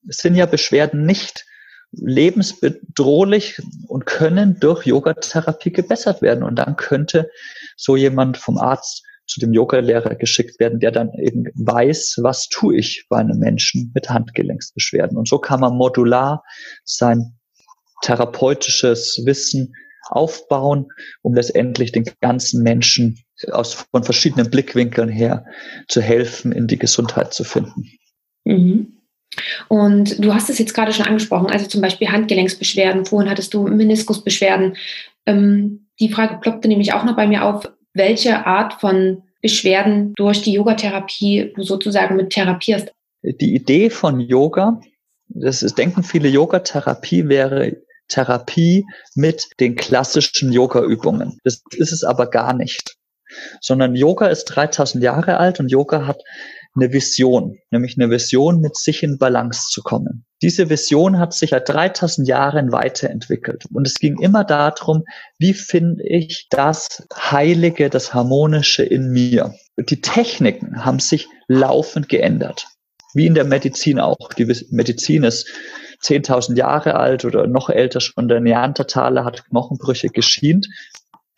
[0.03, 1.45] sind ja Beschwerden nicht
[1.93, 7.31] lebensbedrohlich und können durch Yogatherapie gebessert werden und dann könnte
[7.77, 12.77] so jemand vom Arzt zu dem Yogalehrer geschickt werden, der dann eben weiß, was tue
[12.77, 15.19] ich bei einem Menschen mit Handgelenksbeschwerden.
[15.19, 16.43] Und so kann man modular
[16.85, 17.39] sein
[18.03, 19.75] therapeutisches Wissen
[20.09, 20.89] aufbauen,
[21.23, 25.45] um letztendlich den ganzen Menschen aus, von verschiedenen Blickwinkeln her
[25.89, 27.91] zu helfen, in die Gesundheit zu finden.
[28.45, 28.99] Mhm.
[29.69, 33.05] Und du hast es jetzt gerade schon angesprochen, also zum Beispiel Handgelenksbeschwerden.
[33.05, 34.77] Vorhin hattest du Meniskusbeschwerden.
[35.27, 40.43] Ähm, die Frage ploppte nämlich auch noch bei mir auf, welche Art von Beschwerden durch
[40.43, 42.93] die Yogatherapie du sozusagen mit therapierst.
[43.23, 44.81] Die Idee von Yoga,
[45.29, 47.77] das ist, denken viele, Yogatherapie wäre
[48.09, 51.39] Therapie mit den klassischen Yoga-Übungen.
[51.45, 52.98] Das ist es aber gar nicht.
[53.61, 56.23] Sondern Yoga ist 3000 Jahre alt und Yoga hat
[56.75, 60.25] eine Vision, nämlich eine Vision, mit sich in Balance zu kommen.
[60.43, 63.65] Diese Vision hat sich seit 3000 Jahren weiterentwickelt.
[63.73, 65.05] Und es ging immer darum,
[65.39, 69.55] wie finde ich das Heilige, das Harmonische in mir.
[69.79, 72.69] Die Techniken haben sich laufend geändert.
[73.15, 74.33] Wie in der Medizin auch.
[74.35, 75.49] Die Medizin ist
[76.03, 80.69] 10.000 Jahre alt oder noch älter schon der Neandertaler hat Knochenbrüche geschient.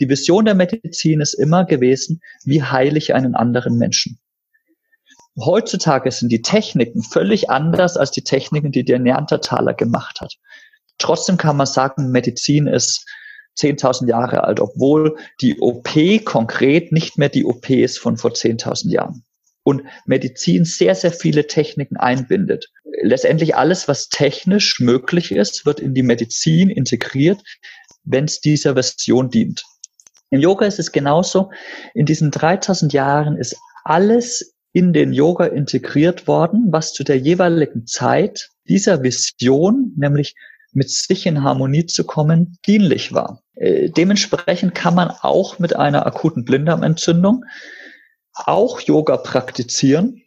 [0.01, 4.19] Die Vision der Medizin ist immer gewesen, wie heile ich einen anderen Menschen.
[5.39, 10.37] Heutzutage sind die Techniken völlig anders als die Techniken, die der Neandertaler gemacht hat.
[10.99, 13.07] Trotzdem kann man sagen, Medizin ist
[13.59, 18.91] 10.000 Jahre alt, obwohl die OP konkret nicht mehr die OP ist von vor 10.000
[18.91, 19.25] Jahren
[19.63, 22.71] und Medizin sehr, sehr viele Techniken einbindet.
[23.03, 27.41] Letztendlich alles, was technisch möglich ist, wird in die Medizin integriert,
[28.05, 29.63] wenn es dieser Version dient.
[30.31, 31.51] Im Yoga ist es genauso.
[31.95, 37.87] In diesen 3000 Jahren ist alles in den Yoga integriert worden, was zu der jeweiligen
[37.87, 40.37] Zeit dieser Vision, nämlich
[40.73, 43.43] mit sich in Harmonie zu kommen, dienlich war.
[43.57, 47.45] Äh, dementsprechend kann man auch mit einer akuten Blinddarmentzündung
[48.33, 50.23] auch Yoga praktizieren.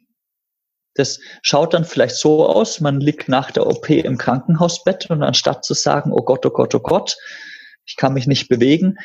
[0.95, 5.63] Das schaut dann vielleicht so aus, man liegt nach der OP im Krankenhausbett und anstatt
[5.63, 7.15] zu sagen, oh Gott, oh Gott, oh Gott,
[7.85, 8.97] ich kann mich nicht bewegen,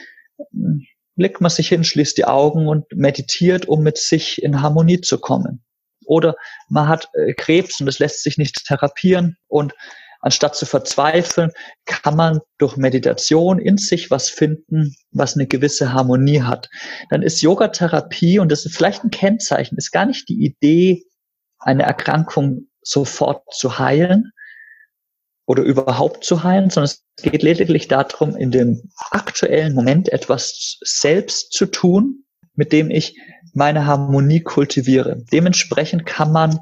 [1.17, 5.19] legt man sich hin, schließt die Augen und meditiert, um mit sich in Harmonie zu
[5.19, 5.65] kommen.
[6.07, 6.37] Oder
[6.69, 9.75] man hat äh, Krebs und es lässt sich nicht therapieren und
[10.21, 11.51] anstatt zu verzweifeln,
[11.85, 16.69] kann man durch Meditation in sich was finden, was eine gewisse Harmonie hat.
[17.11, 21.05] Dann ist Yogatherapie, und das ist vielleicht ein Kennzeichen, ist gar nicht die Idee,
[21.59, 24.33] eine Erkrankung sofort zu heilen
[25.47, 31.53] oder überhaupt zu heilen, sondern es geht lediglich darum, in dem aktuellen Moment etwas selbst
[31.53, 33.17] zu tun, mit dem ich
[33.55, 35.25] meine Harmonie kultiviere.
[35.33, 36.59] Dementsprechend kann man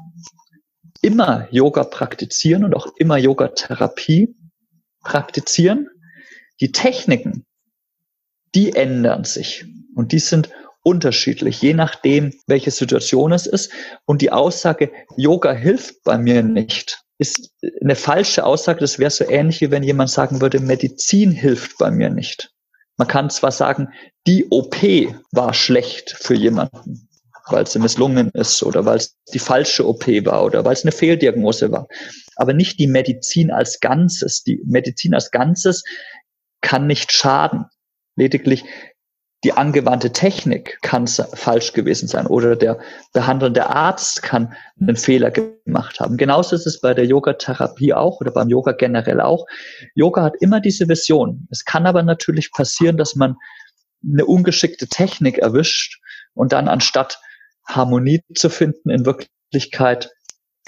[1.01, 4.35] immer Yoga praktizieren und auch immer Yoga-Therapie
[5.01, 5.89] praktizieren.
[6.59, 7.45] Die Techniken,
[8.55, 10.49] die ändern sich und die sind
[10.83, 13.71] unterschiedlich, je nachdem, welche Situation es ist.
[14.05, 17.51] Und die Aussage, Yoga hilft bei mir nicht, ist
[17.81, 18.79] eine falsche Aussage.
[18.79, 22.51] Das wäre so ähnlich, wie wenn jemand sagen würde, Medizin hilft bei mir nicht.
[22.97, 23.89] Man kann zwar sagen,
[24.25, 24.75] die OP
[25.31, 27.07] war schlecht für jemanden
[27.49, 30.91] weil es misslungen ist oder weil es die falsche OP war oder weil es eine
[30.91, 31.87] Fehldiagnose war.
[32.35, 34.43] Aber nicht die Medizin als Ganzes.
[34.43, 35.83] Die Medizin als Ganzes
[36.61, 37.65] kann nicht schaden.
[38.15, 38.63] Lediglich
[39.47, 42.81] die angewandte Technik kann falsch gewesen sein oder der
[43.13, 46.17] behandelnde Arzt kann einen Fehler gemacht haben.
[46.17, 49.45] Genauso ist es bei der Yoga-Therapie auch oder beim Yoga generell auch.
[49.95, 51.47] Yoga hat immer diese Vision.
[51.49, 53.37] Es kann aber natürlich passieren, dass man
[54.03, 56.01] eine ungeschickte Technik erwischt
[56.33, 57.17] und dann anstatt
[57.65, 60.09] Harmonie zu finden, in Wirklichkeit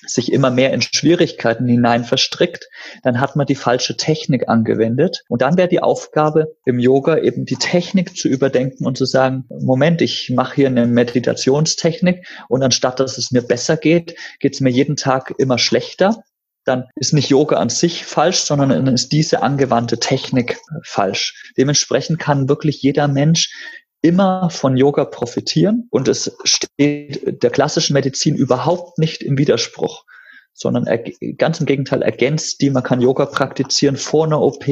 [0.09, 2.69] sich immer mehr in Schwierigkeiten hinein verstrickt,
[3.03, 5.23] dann hat man die falsche Technik angewendet.
[5.27, 9.45] Und dann wäre die Aufgabe im Yoga eben die Technik zu überdenken und zu sagen,
[9.49, 14.61] Moment, ich mache hier eine Meditationstechnik und anstatt dass es mir besser geht, geht es
[14.61, 16.23] mir jeden Tag immer schlechter.
[16.65, 21.51] Dann ist nicht Yoga an sich falsch, sondern dann ist diese angewandte Technik falsch.
[21.57, 23.51] Dementsprechend kann wirklich jeder Mensch
[24.01, 30.05] immer von Yoga profitieren und es steht der klassischen Medizin überhaupt nicht im Widerspruch,
[30.53, 30.85] sondern
[31.37, 32.69] ganz im Gegenteil ergänzt die.
[32.69, 34.65] Man kann Yoga praktizieren vor einer OP,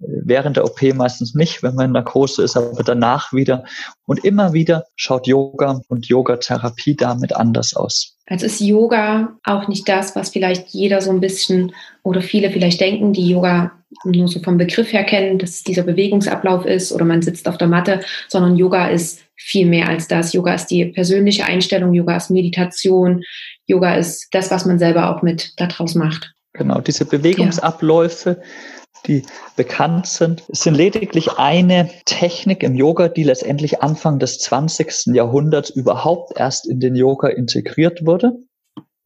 [0.00, 3.64] während der OP meistens nicht, wenn man in Narkose ist, aber danach wieder.
[4.06, 8.16] Und immer wieder schaut Yoga und Yoga-Therapie damit anders aus.
[8.26, 11.72] Also ist Yoga auch nicht das, was vielleicht jeder so ein bisschen
[12.02, 13.72] oder viele vielleicht denken, die Yoga
[14.04, 17.68] nur so vom Begriff her kennen, dass dieser Bewegungsablauf ist oder man sitzt auf der
[17.68, 20.32] Matte, sondern Yoga ist viel mehr als das.
[20.32, 23.22] Yoga ist die persönliche Einstellung, Yoga ist Meditation,
[23.66, 26.32] Yoga ist das, was man selber auch mit daraus macht.
[26.54, 29.22] Genau, diese Bewegungsabläufe, ja die
[29.56, 30.44] bekannt sind.
[30.48, 35.14] Es sind lediglich eine Technik im Yoga, die letztendlich Anfang des 20.
[35.14, 38.32] Jahrhunderts überhaupt erst in den Yoga integriert wurde.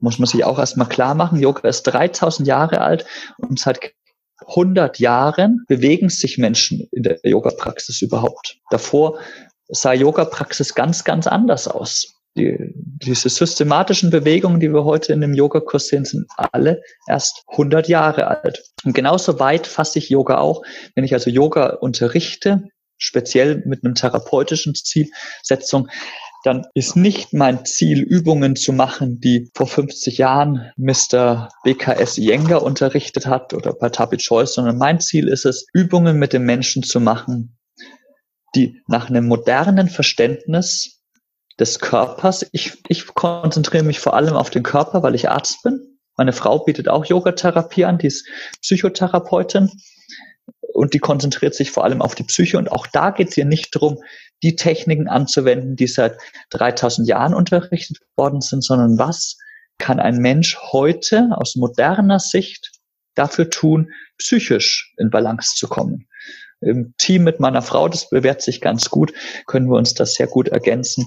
[0.00, 1.40] Muss man sich auch erstmal klar machen.
[1.40, 3.04] Yoga ist 3000 Jahre alt
[3.38, 3.92] und seit
[4.46, 8.58] 100 Jahren bewegen sich Menschen in der Yoga-Praxis überhaupt.
[8.70, 9.18] Davor
[9.68, 12.17] sah Yoga-Praxis ganz, ganz anders aus.
[12.36, 17.88] Die, diese systematischen Bewegungen, die wir heute in dem Yogakurs sehen, sind alle erst 100
[17.88, 18.62] Jahre alt.
[18.84, 20.62] Und genauso weit fasse ich Yoga auch,
[20.94, 25.88] wenn ich also Yoga unterrichte, speziell mit einem therapeutischen Zielsetzung,
[26.44, 31.48] dann ist nicht mein Ziel, Übungen zu machen, die vor 50 Jahren Mr.
[31.64, 36.44] BKS Iyengar unterrichtet hat oder Patapi Choice, sondern mein Ziel ist es, Übungen mit den
[36.44, 37.58] Menschen zu machen,
[38.54, 40.97] die nach einem modernen Verständnis
[41.58, 42.46] des Körpers.
[42.52, 45.98] Ich, ich konzentriere mich vor allem auf den Körper, weil ich Arzt bin.
[46.16, 48.26] Meine Frau bietet auch Yogatherapie an, die ist
[48.62, 49.70] Psychotherapeutin
[50.60, 52.58] und die konzentriert sich vor allem auf die Psyche.
[52.58, 53.98] Und auch da geht es ihr nicht darum,
[54.42, 56.16] die Techniken anzuwenden, die seit
[56.50, 59.36] 3000 Jahren unterrichtet worden sind, sondern was
[59.78, 62.72] kann ein Mensch heute aus moderner Sicht
[63.14, 66.08] dafür tun, psychisch in Balance zu kommen.
[66.60, 69.12] Im Team mit meiner Frau, das bewährt sich ganz gut,
[69.46, 71.06] können wir uns das sehr gut ergänzen.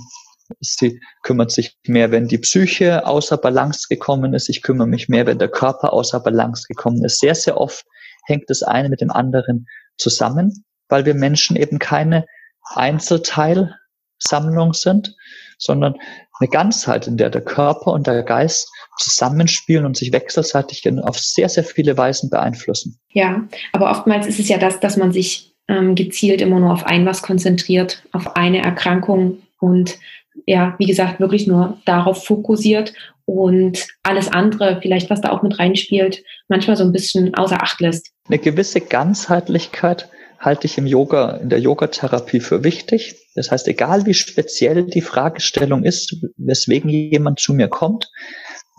[0.60, 4.50] Sie kümmert sich mehr, wenn die Psyche außer Balance gekommen ist.
[4.50, 7.20] Ich kümmere mich mehr, wenn der Körper außer Balance gekommen ist.
[7.20, 7.86] Sehr, sehr oft
[8.26, 12.26] hängt das eine mit dem anderen zusammen, weil wir Menschen eben keine
[12.64, 15.16] Einzelteilsammlung sind,
[15.58, 15.96] sondern
[16.40, 21.50] eine Ganzheit, in der der Körper und der Geist zusammenspielen und sich wechselseitig auf sehr,
[21.50, 23.00] sehr viele Weisen beeinflussen.
[23.12, 26.86] Ja, aber oftmals ist es ja das, dass man sich ähm, gezielt immer nur auf
[26.86, 30.00] ein was konzentriert, auf eine Erkrankung und
[30.46, 32.94] ja, wie gesagt, wirklich nur darauf fokussiert
[33.26, 37.80] und alles andere, vielleicht was da auch mit reinspielt, manchmal so ein bisschen außer Acht
[37.82, 38.12] lässt.
[38.28, 40.10] Eine gewisse Ganzheitlichkeit
[40.40, 43.16] halte ich im Yoga, in der Yogatherapie für wichtig.
[43.36, 48.12] Das heißt, egal wie speziell die Fragestellung ist, weswegen jemand zu mir kommt,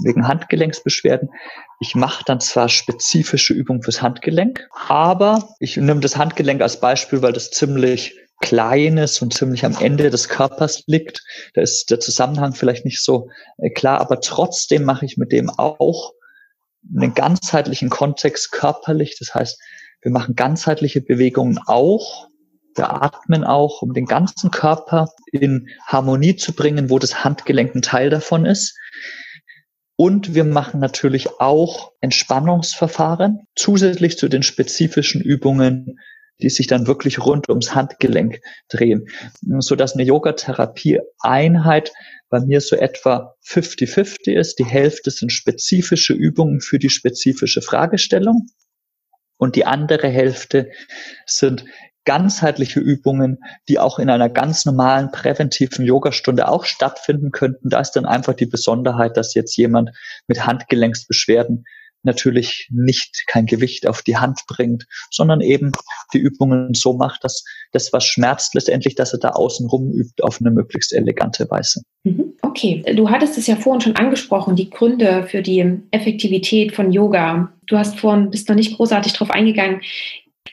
[0.05, 1.31] wegen Handgelenksbeschwerden,
[1.81, 7.23] ich mache dann zwar spezifische Übungen fürs Handgelenk, aber ich nehme das Handgelenk als Beispiel,
[7.23, 11.23] weil das ziemlich Kleines und ziemlich am Ende des Körpers liegt.
[11.55, 15.49] Da ist der Zusammenhang vielleicht nicht so äh, klar, aber trotzdem mache ich mit dem
[15.49, 16.13] auch
[16.95, 19.17] einen ganzheitlichen Kontext körperlich.
[19.19, 19.59] Das heißt,
[20.03, 22.29] wir machen ganzheitliche Bewegungen auch.
[22.75, 27.83] Wir atmen auch, um den ganzen Körper in Harmonie zu bringen, wo das Handgelenk ein
[27.83, 28.77] Teil davon ist.
[29.97, 36.01] Und wir machen natürlich auch Entspannungsverfahren zusätzlich zu den spezifischen Übungen
[36.43, 39.09] die sich dann wirklich rund ums Handgelenk drehen,
[39.59, 41.93] so dass eine Yogatherapie-Einheit
[42.29, 44.59] bei mir so etwa 50-50 ist.
[44.59, 48.49] Die Hälfte sind spezifische Übungen für die spezifische Fragestellung
[49.37, 50.71] und die andere Hälfte
[51.27, 51.65] sind
[52.05, 53.39] ganzheitliche Übungen,
[53.69, 57.69] die auch in einer ganz normalen präventiven Yogastunde auch stattfinden könnten.
[57.69, 59.91] Da ist dann einfach die Besonderheit, dass jetzt jemand
[60.27, 61.65] mit Handgelenksbeschwerden
[62.05, 65.73] natürlich nicht kein Gewicht auf die Hand bringt, sondern eben
[66.13, 70.41] die Übungen so macht, dass das, was schmerzt, letztendlich, dass er da außenrum übt auf
[70.41, 71.83] eine möglichst elegante Weise.
[72.05, 72.35] Mhm.
[72.43, 77.53] Okay, du hattest es ja vorhin schon angesprochen, die Gründe für die Effektivität von Yoga.
[77.67, 79.81] Du hast vorhin, bist noch nicht großartig drauf eingegangen.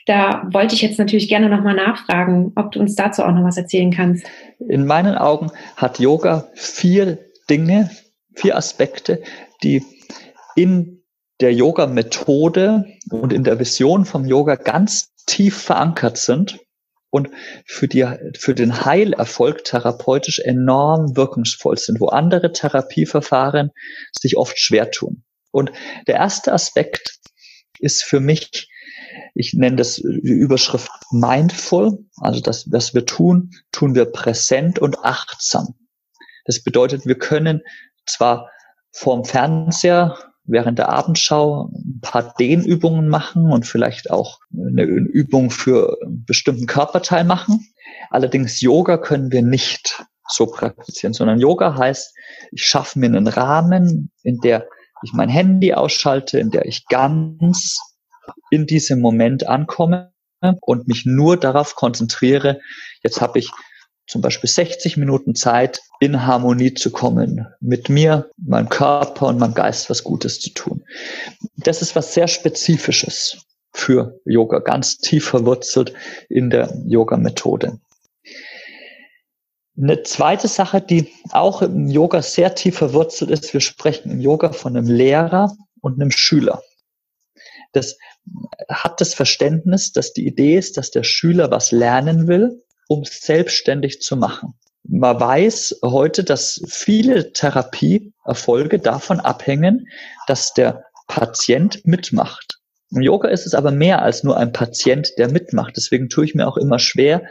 [0.06, 3.56] Da wollte ich jetzt natürlich gerne nochmal nachfragen, ob du uns dazu auch noch was
[3.56, 4.24] erzählen kannst.
[4.58, 7.18] In meinen Augen hat Yoga vier
[7.50, 7.90] Dinge,
[8.34, 9.22] vier Aspekte,
[9.62, 9.82] die
[10.56, 10.99] in
[11.40, 16.60] der Yoga-Methode und in der Vision vom Yoga ganz tief verankert sind
[17.10, 17.30] und
[17.66, 18.06] für, die,
[18.38, 23.70] für den Heilerfolg therapeutisch enorm wirkungsvoll sind, wo andere Therapieverfahren
[24.12, 25.24] sich oft schwer tun.
[25.50, 25.72] Und
[26.06, 27.18] der erste Aspekt
[27.80, 28.70] ist für mich,
[29.34, 35.04] ich nenne das die Überschrift mindful, also das, was wir tun, tun wir präsent und
[35.04, 35.74] achtsam.
[36.44, 37.62] Das bedeutet, wir können
[38.06, 38.50] zwar
[38.92, 45.96] vorm Fernseher während der Abendschau ein paar Dehnübungen machen und vielleicht auch eine Übung für
[46.04, 47.66] einen bestimmten Körperteil machen.
[48.10, 52.14] Allerdings Yoga können wir nicht so praktizieren, sondern Yoga heißt,
[52.52, 54.66] ich schaffe mir einen Rahmen, in der
[55.02, 57.78] ich mein Handy ausschalte, in der ich ganz
[58.50, 60.12] in diesem Moment ankomme
[60.60, 62.60] und mich nur darauf konzentriere,
[63.02, 63.50] jetzt habe ich
[64.10, 69.54] zum Beispiel 60 Minuten Zeit, in Harmonie zu kommen, mit mir, meinem Körper und meinem
[69.54, 70.82] Geist was Gutes zu tun.
[71.56, 75.92] Das ist was sehr Spezifisches für Yoga, ganz tief verwurzelt
[76.28, 77.78] in der Yoga-Methode.
[79.80, 84.50] Eine zweite Sache, die auch im Yoga sehr tief verwurzelt ist, wir sprechen im Yoga
[84.50, 86.64] von einem Lehrer und einem Schüler.
[87.72, 87.96] Das
[88.68, 94.00] hat das Verständnis, dass die Idee ist, dass der Schüler was lernen will um selbstständig
[94.00, 94.54] zu machen.
[94.82, 99.86] Man weiß heute, dass viele Therapieerfolge davon abhängen,
[100.26, 102.58] dass der Patient mitmacht.
[102.90, 105.74] Im Yoga ist es aber mehr als nur ein Patient, der mitmacht.
[105.76, 107.22] Deswegen tue ich mir auch immer schwer,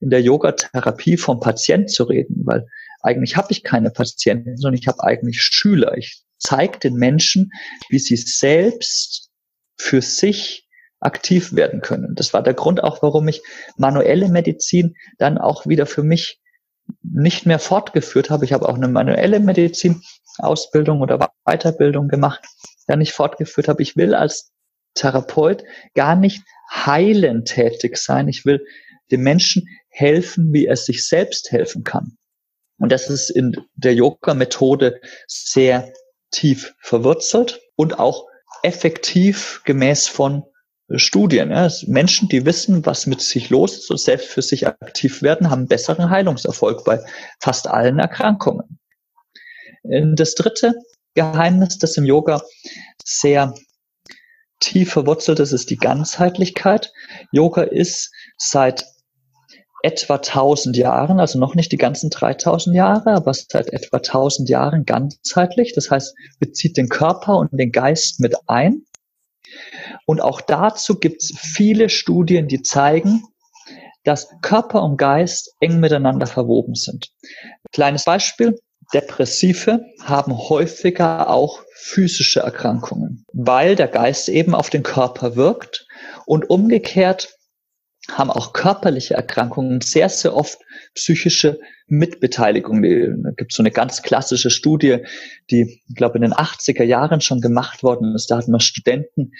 [0.00, 2.66] in der Yoga-Therapie vom Patient zu reden, weil
[3.00, 5.96] eigentlich habe ich keine Patienten, sondern ich habe eigentlich Schüler.
[5.96, 7.52] Ich zeige den Menschen,
[7.88, 9.30] wie sie selbst
[9.78, 10.65] für sich
[11.06, 12.14] aktiv werden können.
[12.14, 13.42] Das war der Grund auch, warum ich
[13.76, 16.40] manuelle Medizin dann auch wieder für mich
[17.02, 18.44] nicht mehr fortgeführt habe.
[18.44, 20.02] Ich habe auch eine manuelle Medizin
[20.38, 22.44] Ausbildung oder Weiterbildung gemacht,
[22.88, 23.82] ja nicht fortgeführt habe.
[23.82, 24.52] Ich will als
[24.94, 28.28] Therapeut gar nicht heilend tätig sein.
[28.28, 28.64] Ich will
[29.10, 32.16] dem Menschen helfen, wie er sich selbst helfen kann.
[32.78, 35.92] Und das ist in der Yoga-Methode sehr
[36.30, 38.26] tief verwurzelt und auch
[38.62, 40.42] effektiv gemäß von
[40.94, 41.50] Studien.
[41.50, 41.68] Ja.
[41.86, 45.66] Menschen, die wissen, was mit sich los ist und selbst für sich aktiv werden, haben
[45.66, 47.00] besseren Heilungserfolg bei
[47.40, 48.78] fast allen Erkrankungen.
[49.82, 50.74] Das dritte
[51.14, 52.42] Geheimnis, das im Yoga
[53.04, 53.54] sehr
[54.60, 56.92] tief verwurzelt ist, ist die Ganzheitlichkeit.
[57.32, 58.86] Yoga ist seit
[59.82, 64.84] etwa 1000 Jahren, also noch nicht die ganzen 3000 Jahre, aber seit etwa 1000 Jahren
[64.84, 65.74] ganzheitlich.
[65.74, 68.82] Das heißt, bezieht den Körper und den Geist mit ein.
[70.06, 73.24] Und auch dazu gibt es viele Studien, die zeigen,
[74.04, 77.12] dass Körper und Geist eng miteinander verwoben sind.
[77.72, 78.58] Kleines Beispiel.
[78.94, 85.88] Depressive haben häufiger auch physische Erkrankungen, weil der Geist eben auf den Körper wirkt
[86.24, 87.35] und umgekehrt
[88.12, 90.58] haben auch körperliche Erkrankungen sehr, sehr oft
[90.94, 92.82] psychische Mitbeteiligung.
[92.82, 94.98] Da gibt es so eine ganz klassische Studie,
[95.50, 98.30] die, ich glaube, in den 80er Jahren schon gemacht worden ist.
[98.30, 99.32] Da hatten wir Studenten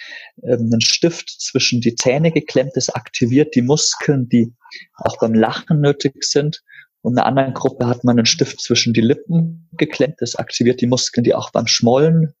[0.43, 4.53] ähm, einen Stift zwischen die Zähne geklemmt, das aktiviert die Muskeln, die
[4.95, 6.61] auch beim Lachen nötig sind.
[7.01, 10.81] Und in einer anderen Gruppe hat man einen Stift zwischen die Lippen geklemmt, das aktiviert
[10.81, 12.33] die Muskeln, die auch beim Schmollen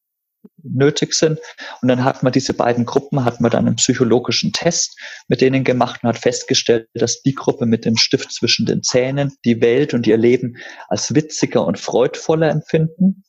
[0.63, 1.39] nötig sind.
[1.81, 5.63] Und dann hat man diese beiden Gruppen, hat man dann einen psychologischen Test mit denen
[5.63, 9.93] gemacht und hat festgestellt, dass die Gruppe mit dem Stift zwischen den Zähnen die Welt
[9.93, 10.57] und ihr Leben
[10.87, 13.23] als witziger und freudvoller empfinden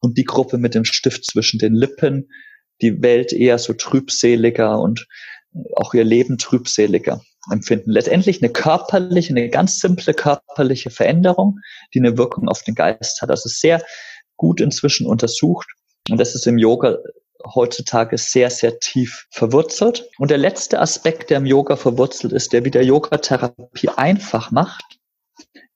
[0.00, 2.28] und die Gruppe mit dem Stift zwischen den Lippen
[2.82, 5.06] die Welt eher so trübseliger und
[5.76, 7.20] auch ihr Leben trübseliger
[7.50, 7.90] empfinden.
[7.90, 11.58] Letztendlich eine körperliche, eine ganz simple körperliche Veränderung,
[11.94, 13.30] die eine Wirkung auf den Geist hat.
[13.30, 13.82] Also sehr
[14.36, 15.68] gut inzwischen untersucht
[16.10, 16.98] und das ist im Yoga
[17.54, 20.08] heutzutage sehr, sehr tief verwurzelt.
[20.18, 24.98] Und der letzte Aspekt, der im Yoga verwurzelt ist, der wieder Yoga-Therapie einfach macht,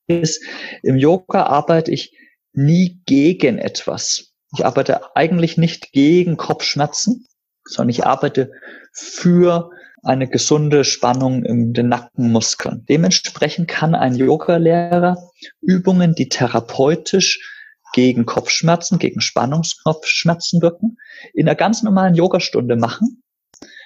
[0.07, 0.43] ist,
[0.83, 2.15] im Yoga arbeite ich
[2.53, 4.33] nie gegen etwas.
[4.55, 7.25] Ich arbeite eigentlich nicht gegen Kopfschmerzen,
[7.67, 8.51] sondern ich arbeite
[8.93, 9.71] für
[10.03, 12.85] eine gesunde Spannung in den Nackenmuskeln.
[12.87, 15.17] Dementsprechend kann ein Yoga-Lehrer
[15.61, 17.54] Übungen, die therapeutisch
[17.95, 20.97] gegen Kopfschmerzen, gegen Spannungskopfschmerzen wirken,
[21.33, 23.23] in einer ganz normalen Yogastunde machen,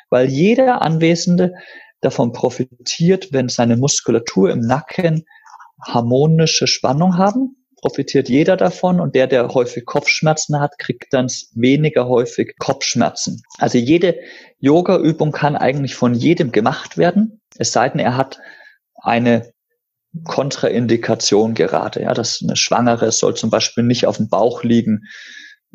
[0.10, 1.54] weil jeder Anwesende
[2.02, 5.26] davon profitiert, wenn seine Muskulatur im Nacken
[5.86, 12.08] harmonische Spannung haben, profitiert jeder davon und der, der häufig Kopfschmerzen hat, kriegt dann weniger
[12.08, 13.44] häufig Kopfschmerzen.
[13.60, 14.18] Also jede
[14.58, 18.40] Yoga-Übung kann eigentlich von jedem gemacht werden, es sei denn, er hat
[18.96, 19.54] eine
[20.24, 22.02] Kontraindikation gerade.
[22.02, 25.04] Ja, dass eine Schwangere soll zum Beispiel nicht auf dem Bauch liegen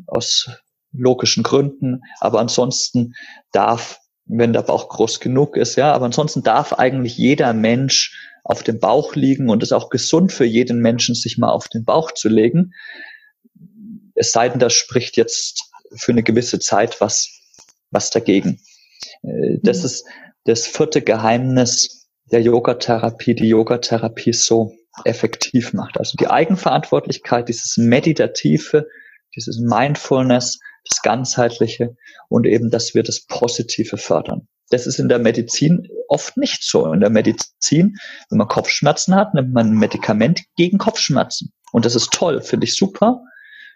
[0.06, 0.48] aus
[0.92, 3.14] logischen Gründen, aber ansonsten
[3.52, 8.62] darf, wenn der Bauch groß genug ist, ja, aber ansonsten darf eigentlich jeder Mensch auf
[8.62, 11.84] dem Bauch liegen und es ist auch gesund für jeden Menschen, sich mal auf den
[11.84, 12.72] Bauch zu legen.
[14.14, 17.28] Es sei denn, das spricht jetzt für eine gewisse Zeit was,
[17.90, 18.60] was dagegen.
[19.22, 19.84] Äh, das mhm.
[19.86, 20.04] ist
[20.44, 24.72] das vierte Geheimnis der Yoga-Therapie die Yoga-Therapie so
[25.04, 25.98] effektiv macht.
[25.98, 28.86] Also die Eigenverantwortlichkeit, dieses Meditative,
[29.34, 31.96] dieses Mindfulness, das Ganzheitliche
[32.28, 34.48] und eben, dass wir das Positive fördern.
[34.70, 36.90] Das ist in der Medizin oft nicht so.
[36.92, 37.96] In der Medizin,
[38.30, 41.52] wenn man Kopfschmerzen hat, nimmt man ein Medikament gegen Kopfschmerzen.
[41.72, 43.22] Und das ist toll, finde ich super.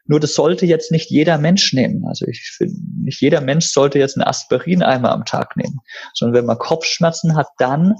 [0.06, 2.06] Nur das sollte jetzt nicht jeder Mensch nehmen.
[2.06, 5.80] Also ich finde, nicht jeder Mensch sollte jetzt ein Aspirin einmal am Tag nehmen.
[6.14, 7.94] Sondern wenn man Kopfschmerzen hat, dann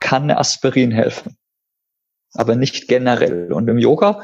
[0.00, 1.36] kann Aspirin helfen.
[2.34, 3.52] Aber nicht generell.
[3.52, 4.22] Und im Yoga,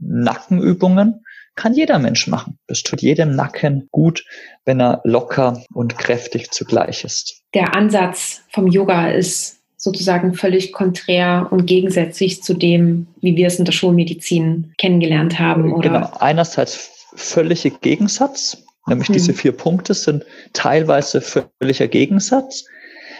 [0.00, 2.58] Nackenübungen kann jeder Mensch machen.
[2.66, 4.24] Das tut jedem Nacken gut,
[4.64, 7.42] wenn er locker und kräftig zugleich ist.
[7.54, 13.58] Der Ansatz vom Yoga ist sozusagen völlig konträr und gegensätzlich zu dem, wie wir es
[13.58, 15.90] in der Schulmedizin kennengelernt haben, oder?
[15.90, 16.10] Genau.
[16.18, 19.14] Einerseits völliger Gegensatz, nämlich hm.
[19.14, 22.64] diese vier Punkte sind teilweise völliger Gegensatz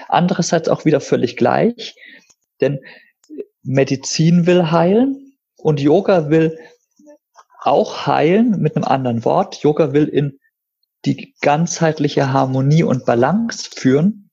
[0.09, 1.97] andererseits auch wieder völlig gleich,
[2.61, 2.81] denn
[3.63, 6.59] Medizin will heilen und Yoga will
[7.61, 9.63] auch heilen mit einem anderen Wort.
[9.63, 10.39] Yoga will in
[11.05, 14.31] die ganzheitliche Harmonie und Balance führen,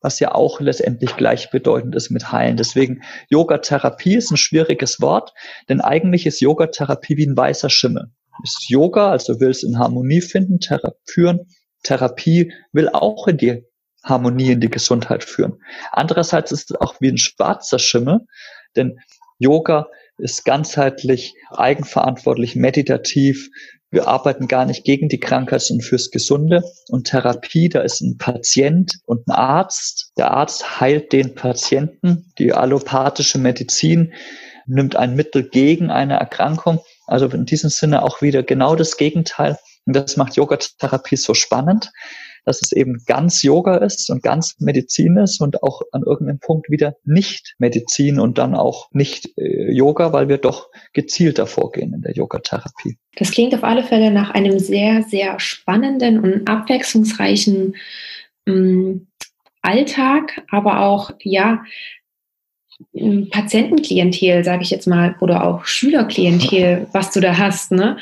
[0.00, 2.56] was ja auch letztendlich gleichbedeutend ist mit heilen.
[2.56, 5.32] Deswegen Yoga-Therapie ist ein schwieriges Wort,
[5.68, 8.12] denn eigentlich ist Yoga-Therapie wie ein weißer Schimmel.
[8.42, 11.46] Ist Yoga, also will es in Harmonie finden, Thera führen.
[11.82, 13.64] Therapie will auch in die
[14.02, 15.62] Harmonie in die Gesundheit führen.
[15.92, 18.20] Andererseits ist es auch wie ein schwarzer Schimmel,
[18.76, 18.98] denn
[19.38, 19.88] Yoga
[20.18, 23.48] ist ganzheitlich, eigenverantwortlich, meditativ.
[23.90, 26.62] Wir arbeiten gar nicht gegen die Krankheit, sondern fürs Gesunde.
[26.88, 30.12] Und Therapie, da ist ein Patient und ein Arzt.
[30.16, 32.30] Der Arzt heilt den Patienten.
[32.38, 34.12] Die allopathische Medizin
[34.66, 36.80] nimmt ein Mittel gegen eine Erkrankung.
[37.06, 39.58] Also in diesem Sinne auch wieder genau das Gegenteil.
[39.86, 41.90] Und das macht Yoga-Therapie so spannend
[42.44, 46.70] dass es eben ganz Yoga ist und ganz Medizin ist und auch an irgendeinem Punkt
[46.70, 52.02] wieder nicht Medizin und dann auch nicht äh, Yoga, weil wir doch gezielter vorgehen in
[52.02, 52.96] der Yogatherapie.
[53.16, 57.76] Das klingt auf alle Fälle nach einem sehr, sehr spannenden und abwechslungsreichen
[58.46, 59.06] ähm,
[59.62, 61.62] Alltag, aber auch, ja,
[63.30, 67.72] Patientenklientel, sage ich jetzt mal, oder auch Schülerklientel, was du da hast.
[67.72, 67.98] Ne?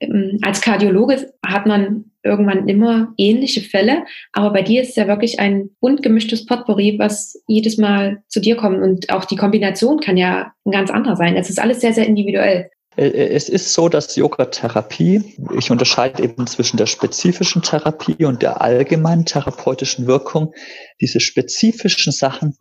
[0.00, 5.06] Ähm, als Kardiologe hat man irgendwann immer ähnliche Fälle, aber bei dir ist es ja
[5.06, 10.00] wirklich ein bunt gemischtes Potpourri, was jedes Mal zu dir kommt und auch die Kombination
[10.00, 11.36] kann ja ein ganz anderer sein.
[11.36, 12.68] Es ist alles sehr, sehr individuell.
[12.96, 18.42] Äh, äh, es ist so, dass Yoga-Therapie, ich unterscheide eben zwischen der spezifischen Therapie und
[18.42, 20.52] der allgemeinen therapeutischen Wirkung.
[21.00, 22.56] Diese spezifischen Sachen,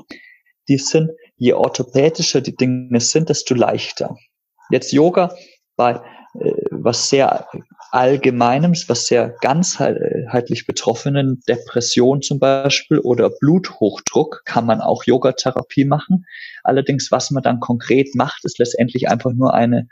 [0.68, 4.16] die sind, je orthopädischer die Dinge sind, desto leichter.
[4.72, 5.36] Jetzt Yoga
[5.76, 6.02] bei
[6.72, 7.48] was sehr
[7.92, 16.26] Allgemeinem, was sehr ganzheitlich Betroffenen, Depression zum Beispiel oder Bluthochdruck, kann man auch Yogatherapie machen.
[16.64, 19.88] Allerdings, was man dann konkret macht, ist letztendlich einfach nur eine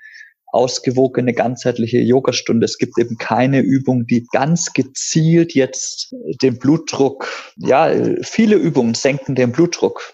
[0.47, 2.65] ausgewogene, ganzheitliche Yogastunde.
[2.65, 7.27] Es gibt eben keine Übung, die ganz gezielt jetzt den Blutdruck,
[7.57, 7.91] ja,
[8.21, 10.13] viele Übungen senken den Blutdruck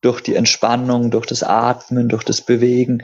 [0.00, 3.02] durch die Entspannung, durch das Atmen, durch das Bewegen.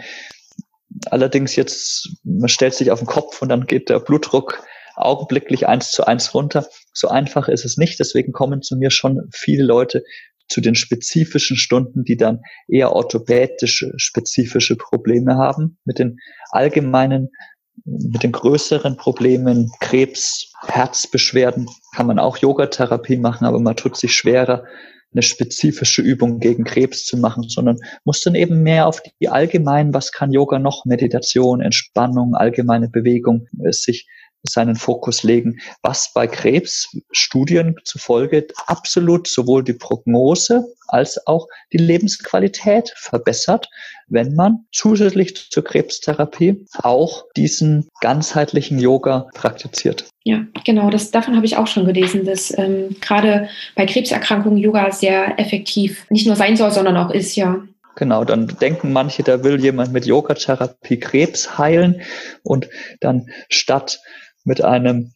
[1.11, 4.63] Allerdings jetzt, man stellt sich auf den Kopf und dann geht der Blutdruck
[4.95, 6.67] augenblicklich eins zu eins runter.
[6.93, 8.01] So einfach ist es nicht.
[8.01, 10.03] Deswegen kommen zu mir schon viele Leute
[10.49, 15.79] zu den spezifischen Stunden, die dann eher orthopädische, spezifische Probleme haben.
[15.85, 16.19] Mit den
[16.51, 17.31] allgemeinen,
[17.85, 24.15] mit den größeren Problemen, Krebs, Herzbeschwerden, kann man auch Yogatherapie machen, aber man tut sich
[24.15, 24.65] schwerer,
[25.13, 29.95] eine spezifische Übung gegen Krebs zu machen, sondern muss dann eben mehr auf die allgemeinen,
[29.95, 34.07] was kann Yoga noch, Meditation, Entspannung, allgemeine Bewegung, äh, sich
[34.47, 42.93] seinen Fokus legen, was bei Krebsstudien zufolge absolut sowohl die Prognose als auch die Lebensqualität
[42.97, 43.69] verbessert,
[44.09, 50.09] wenn man zusätzlich zur Krebstherapie auch diesen ganzheitlichen Yoga praktiziert.
[50.25, 54.91] Ja, genau, das, davon habe ich auch schon gelesen, dass ähm, gerade bei Krebserkrankungen Yoga
[54.91, 57.63] sehr effektiv nicht nur sein soll, sondern auch ist, ja.
[57.97, 62.03] Genau, dann denken manche, da will jemand mit Yoga-Therapie Krebs heilen
[62.43, 62.69] und
[63.01, 64.01] dann statt
[64.47, 65.13] mit einem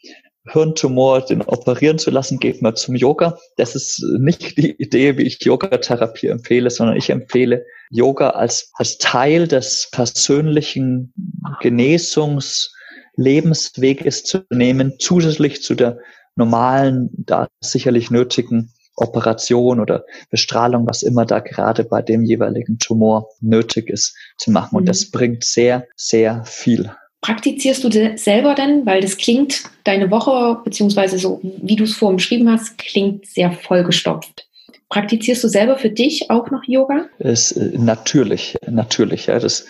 [0.47, 3.39] Hirntumor den operieren zu lassen, geht man zum Yoga.
[3.57, 8.97] Das ist nicht die Idee, wie ich Yoga-Therapie empfehle, sondern ich empfehle Yoga als, als
[8.99, 11.12] Teil des persönlichen
[11.61, 15.99] Genesungslebensweges zu nehmen, zusätzlich zu der
[16.37, 23.28] normalen, da sicherlich nötigen Operation oder Bestrahlung, was immer da gerade bei dem jeweiligen Tumor
[23.41, 24.76] nötig ist, zu machen.
[24.76, 24.89] Und mhm.
[24.89, 26.91] das bringt sehr, sehr viel.
[27.21, 28.87] Praktizierst du selber denn?
[28.87, 33.53] Weil das klingt, deine Woche, beziehungsweise so, wie du es vorhin beschrieben hast, klingt sehr
[33.53, 34.47] vollgestopft.
[34.89, 37.07] Praktizierst du selber für dich auch noch Yoga?
[37.18, 39.27] Es, äh, natürlich, natürlich.
[39.27, 39.66] Ja, das,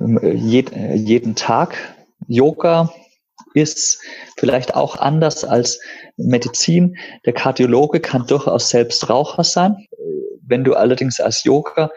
[0.00, 1.76] äh, jed, jeden Tag.
[2.26, 2.90] Yoga
[3.54, 4.00] ist
[4.38, 5.78] vielleicht auch anders als
[6.16, 6.96] Medizin.
[7.26, 9.76] Der Kardiologe kann durchaus selbst Raucher sein.
[10.40, 11.90] Wenn du allerdings als Yoga-Lehrer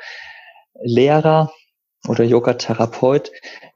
[2.08, 3.32] oder Yoga-Therapeut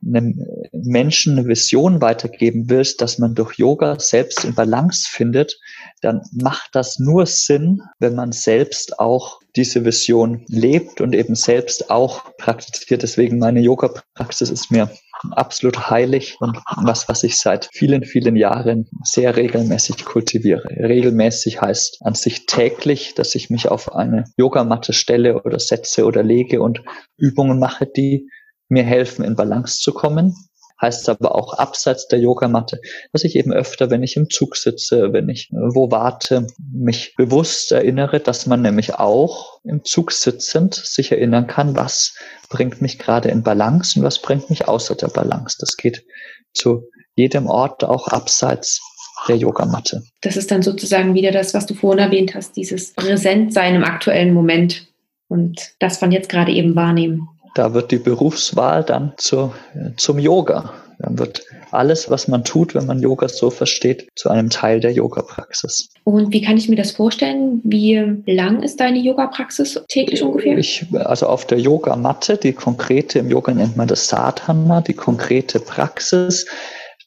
[0.06, 5.60] einem Menschen eine Vision weitergeben willst, dass man durch Yoga selbst in Balance findet,
[6.02, 11.90] dann macht das nur Sinn, wenn man selbst auch diese Vision lebt und eben selbst
[11.90, 13.04] auch praktiziert.
[13.04, 14.90] Deswegen meine Yoga-Praxis ist mir
[15.32, 20.70] absolut heilig und was, was ich seit vielen, vielen Jahren sehr regelmäßig kultiviere.
[20.70, 26.24] Regelmäßig heißt an sich täglich, dass ich mich auf eine Yogamatte stelle oder setze oder
[26.24, 26.82] lege und
[27.18, 28.30] Übungen mache, die
[28.70, 30.36] mir helfen, in Balance zu kommen.
[30.82, 32.80] Heißt aber auch abseits der Yogamatte,
[33.12, 37.72] dass ich eben öfter, wenn ich im Zug sitze, wenn ich wo warte, mich bewusst
[37.72, 42.16] erinnere, dass man nämlich auch im Zug sitzend sich erinnern kann, was
[42.50, 45.58] bringt mich gerade in Balance und was bringt mich außer der Balance.
[45.60, 46.06] Das geht
[46.54, 48.82] zu jedem Ort auch abseits
[49.28, 50.04] der Yogamatte.
[50.22, 54.34] Das ist dann sozusagen wieder das, was du vorhin erwähnt hast, dieses Präsentsein im aktuellen
[54.34, 54.88] Moment
[55.28, 57.28] und das von jetzt gerade eben wahrnehmen.
[57.56, 59.54] Da wird die Berufswahl dann zu,
[59.98, 60.74] zum Yoga.
[61.00, 64.92] Dann wird alles, was man tut, wenn man Yoga so versteht, zu einem Teil der
[64.92, 65.90] Yoga-Praxis.
[66.04, 67.62] Und wie kann ich mir das vorstellen?
[67.64, 67.96] Wie
[68.26, 70.58] lang ist deine Yoga-Praxis täglich ungefähr?
[70.58, 75.60] Ich, also auf der Yogamatte, die konkrete, im Yoga nennt man das Sadhana, die konkrete
[75.60, 76.46] Praxis,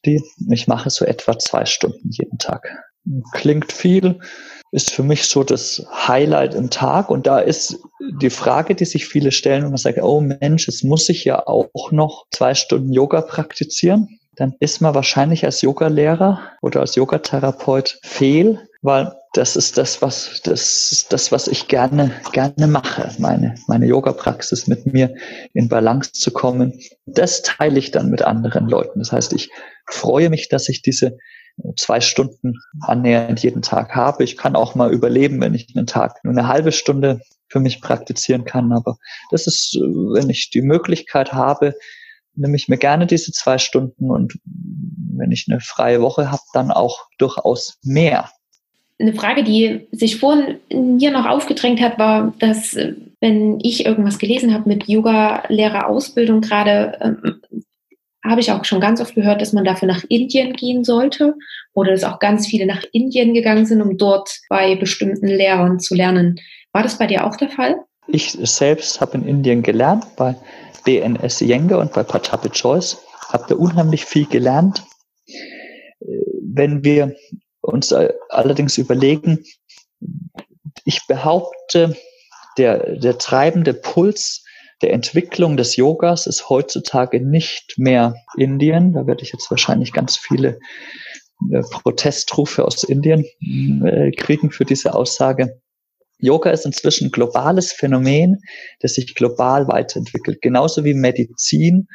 [0.07, 2.67] die ich mache so etwa zwei Stunden jeden Tag.
[3.33, 4.21] Klingt viel,
[4.73, 7.11] ist für mich so das Highlight im Tag.
[7.11, 7.79] Und da ist
[8.21, 11.47] die Frage, die sich viele stellen, und man sagt, oh Mensch, es muss ich ja
[11.47, 14.19] auch noch zwei Stunden Yoga praktizieren.
[14.35, 20.41] Dann ist man wahrscheinlich als Yogalehrer oder als Yogatherapeut fehl, weil das ist das, was,
[20.43, 25.15] das ist das, was ich gerne, gerne mache, meine, meine Yoga-Praxis mit mir
[25.53, 26.79] in Balance zu kommen.
[27.07, 28.99] Das teile ich dann mit anderen Leuten.
[28.99, 29.51] Das heißt, ich
[29.87, 31.19] freue mich, dass ich diese
[31.77, 34.25] zwei Stunden annähernd jeden Tag habe.
[34.25, 37.81] Ich kann auch mal überleben, wenn ich einen Tag nur eine halbe Stunde für mich
[37.81, 38.73] praktizieren kann.
[38.73, 38.97] Aber
[39.31, 41.75] das ist, wenn ich die Möglichkeit habe,
[42.35, 44.39] nehme ich mir gerne diese zwei Stunden und
[45.15, 48.31] wenn ich eine freie Woche habe, dann auch durchaus mehr.
[48.99, 50.59] Eine Frage, die sich vorhin
[50.99, 52.77] hier noch aufgedrängt hat, war, dass
[53.21, 57.41] wenn ich irgendwas gelesen habe mit Yoga-Lehrerausbildung gerade, ähm,
[58.25, 61.35] habe ich auch schon ganz oft gehört, dass man dafür nach Indien gehen sollte
[61.73, 65.95] oder dass auch ganz viele nach Indien gegangen sind, um dort bei bestimmten Lehrern zu
[65.95, 66.41] lernen.
[66.73, 67.77] War das bei dir auch der Fall?
[68.07, 70.37] Ich selbst habe in Indien gelernt, bei
[70.85, 72.99] BNS Yenge und bei Patapi Choice,
[73.29, 74.83] habe da unheimlich viel gelernt.
[76.01, 77.15] Wenn wir
[77.61, 77.93] uns
[78.29, 79.45] allerdings überlegen,
[80.85, 81.97] ich behaupte,
[82.59, 84.42] der, der treibende Puls
[84.83, 88.93] der Entwicklung des Yogas ist heutzutage nicht mehr Indien.
[88.93, 90.59] Da werde ich jetzt wahrscheinlich ganz viele
[91.53, 93.25] äh, Protestrufe aus Indien
[93.85, 95.61] äh, kriegen für diese Aussage.
[96.19, 98.43] Yoga ist inzwischen ein globales Phänomen,
[98.81, 100.41] das sich global weiterentwickelt.
[100.41, 101.89] Genauso wie Medizin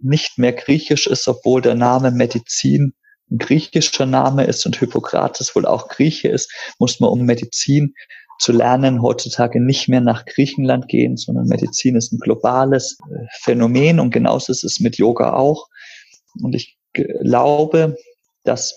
[0.00, 2.94] nicht mehr griechisch ist, obwohl der Name Medizin
[3.30, 7.94] ein griechischer Name ist und Hippokrates wohl auch Grieche ist, muss man um Medizin
[8.42, 14.00] zu lernen, heutzutage nicht mehr nach Griechenland gehen, sondern Medizin ist ein globales äh, Phänomen
[14.00, 15.68] und genauso ist es mit Yoga auch.
[16.42, 17.96] Und ich glaube,
[18.42, 18.76] dass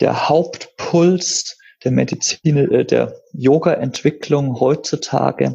[0.00, 5.54] der Hauptpuls der Medizin, äh, der Yoga-Entwicklung heutzutage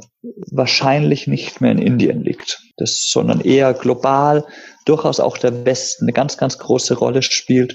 [0.50, 4.46] wahrscheinlich nicht mehr in Indien liegt, das, sondern eher global,
[4.86, 7.74] durchaus auch der Westen eine ganz, ganz große Rolle spielt,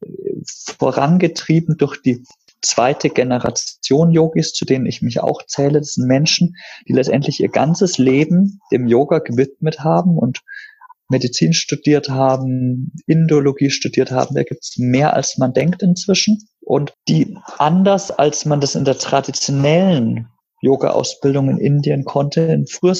[0.00, 0.06] äh,
[0.78, 2.24] vorangetrieben durch die
[2.64, 5.78] zweite Generation Yogis, zu denen ich mich auch zähle.
[5.78, 6.56] Das sind Menschen,
[6.88, 10.40] die letztendlich ihr ganzes Leben dem Yoga gewidmet haben und
[11.08, 14.34] Medizin studiert haben, Indologie studiert haben.
[14.34, 16.48] Da gibt es mehr, als man denkt inzwischen.
[16.60, 20.28] Und die anders, als man das in der traditionellen
[20.60, 22.96] Yoga-Ausbildung in Indien konnte, früher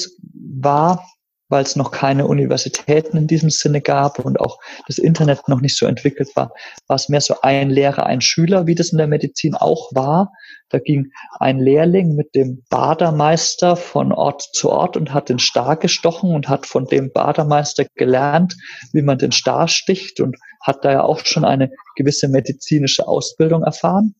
[0.61, 1.03] war
[1.49, 5.77] weil es noch keine Universitäten in diesem Sinne gab und auch das Internet noch nicht
[5.77, 6.51] so entwickelt war,
[6.87, 10.31] war es mehr so ein Lehrer, ein Schüler, wie das in der Medizin auch war.
[10.69, 15.77] Da ging ein Lehrling mit dem Badermeister von Ort zu Ort und hat den Star
[15.77, 18.55] gestochen und hat von dem Badermeister gelernt,
[18.91, 23.63] wie man den Star sticht und hat da ja auch schon eine gewisse medizinische Ausbildung
[23.63, 24.15] erfahren.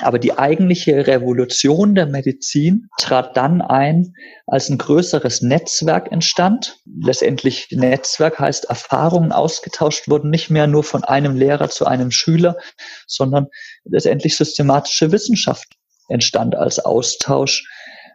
[0.00, 4.14] Aber die eigentliche Revolution der Medizin trat dann ein,
[4.46, 6.78] als ein größeres Netzwerk entstand.
[6.86, 12.56] Letztendlich Netzwerk heißt Erfahrungen ausgetauscht wurden, nicht mehr nur von einem Lehrer zu einem Schüler,
[13.06, 13.48] sondern
[13.84, 15.68] letztendlich systematische Wissenschaft
[16.08, 17.68] entstand als Austausch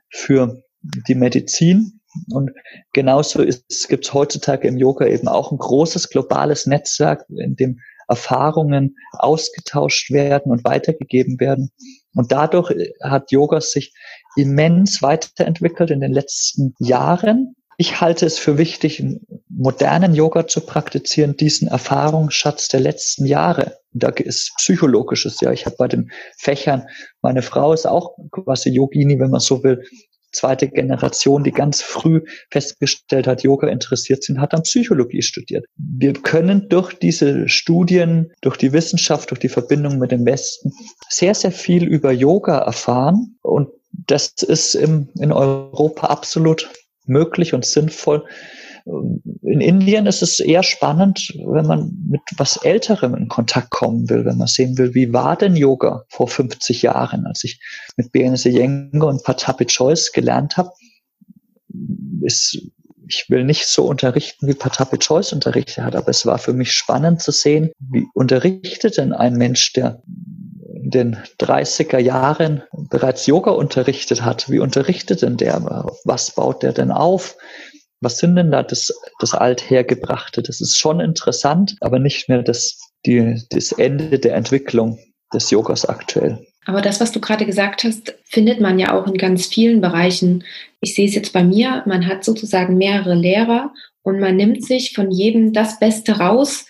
[0.09, 1.99] für die Medizin.
[2.31, 2.51] Und
[2.93, 8.95] genauso gibt es heutzutage im Yoga eben auch ein großes globales Netzwerk, in dem Erfahrungen
[9.11, 11.71] ausgetauscht werden und weitergegeben werden.
[12.13, 13.93] Und dadurch hat Yoga sich
[14.35, 17.55] immens weiterentwickelt in den letzten Jahren.
[17.77, 19.03] Ich halte es für wichtig,
[19.49, 23.77] modernen Yoga zu praktizieren, diesen Erfahrungsschatz der letzten Jahre.
[23.93, 25.51] Da ist psychologisches, ja.
[25.51, 26.87] Ich habe bei den Fächern,
[27.21, 29.83] meine Frau ist auch quasi Yogini, wenn man so will,
[30.37, 32.21] zweite Generation, die ganz früh
[32.51, 35.65] festgestellt hat, Yoga interessiert sind, hat dann Psychologie studiert.
[35.75, 40.73] Wir können durch diese Studien, durch die Wissenschaft, durch die Verbindung mit dem Westen
[41.09, 43.37] sehr, sehr viel über Yoga erfahren.
[43.41, 46.69] Und das ist im, in Europa absolut
[47.05, 48.23] möglich und sinnvoll.
[49.41, 54.23] In Indien ist es eher spannend, wenn man mit was Älterem in Kontakt kommen will,
[54.23, 57.59] wenn man sehen will, wie war denn Yoga vor 50 Jahren, als ich
[57.97, 60.71] mit BNS Yenge und Patapi Choice gelernt habe.
[62.21, 62.59] Ist,
[63.07, 66.71] ich will nicht so unterrichten, wie Patapi Choice unterrichtet hat, aber es war für mich
[66.71, 70.01] spannend zu sehen, wie unterrichtet denn ein Mensch, der
[70.87, 74.49] in den 30er Jahren bereits Yoga unterrichtet hat.
[74.49, 75.85] Wie unterrichtet denn der?
[76.05, 77.35] Was baut der denn auf?
[78.01, 80.43] Was sind denn da das, das Althergebrachte?
[80.43, 84.99] Das ist schon interessant, aber nicht mehr das, die, das Ende der Entwicklung
[85.33, 86.45] des Yogas aktuell.
[86.65, 90.43] Aber das, was du gerade gesagt hast, findet man ja auch in ganz vielen Bereichen.
[90.81, 93.73] Ich sehe es jetzt bei mir, man hat sozusagen mehrere Lehrer
[94.07, 96.65] und man nimmt sich von jedem das Beste raus,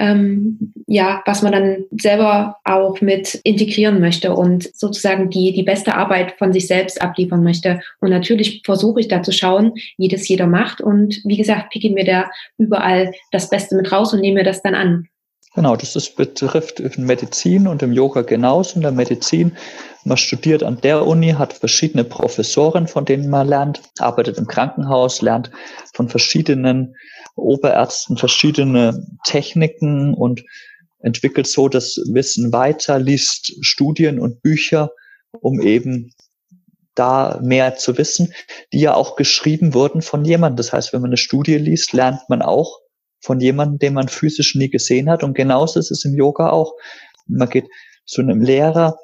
[0.00, 5.94] ähm, ja, was man dann selber auch mit integrieren möchte und sozusagen die, die beste
[5.94, 7.78] Arbeit von sich selbst abliefern möchte.
[8.00, 10.80] Und natürlich versuche ich da zu schauen, wie das jeder macht.
[10.80, 14.74] Und wie gesagt, picke mir da überall das Beste mit raus und nehme das dann
[14.74, 15.06] an.
[15.54, 18.76] Genau, das ist, betrifft Medizin und im Yoga genauso.
[18.76, 19.56] In der Medizin,
[20.04, 25.22] man studiert an der Uni, hat verschiedene Professoren, von denen man lernt, arbeitet im Krankenhaus,
[25.22, 25.50] lernt
[25.92, 26.94] von verschiedenen
[27.34, 30.44] Oberärzten verschiedene Techniken und
[31.00, 34.90] entwickelt so das Wissen weiter, liest Studien und Bücher,
[35.32, 36.12] um eben
[36.94, 38.34] da mehr zu wissen,
[38.72, 40.56] die ja auch geschrieben wurden von jemandem.
[40.56, 42.80] Das heißt, wenn man eine Studie liest, lernt man auch
[43.20, 45.22] von jemandem, den man physisch nie gesehen hat.
[45.22, 46.74] Und genauso ist es im Yoga auch.
[47.26, 47.68] Man geht
[48.06, 48.98] zu einem Lehrer,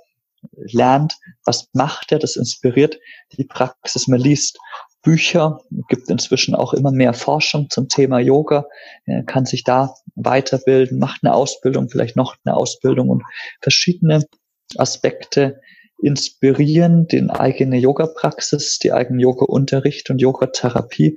[0.52, 1.14] lernt,
[1.44, 2.98] was macht er, das inspiriert
[3.32, 4.08] die Praxis.
[4.08, 4.58] Man liest
[5.02, 8.66] Bücher, gibt inzwischen auch immer mehr Forschung zum Thema Yoga,
[9.26, 13.22] kann sich da weiterbilden, macht eine Ausbildung, vielleicht noch eine Ausbildung und
[13.60, 14.24] verschiedene
[14.76, 15.60] Aspekte
[16.02, 21.16] inspirieren, den eigene Yoga-Praxis, die eigene Yoga-Unterricht und Yoga-Therapie.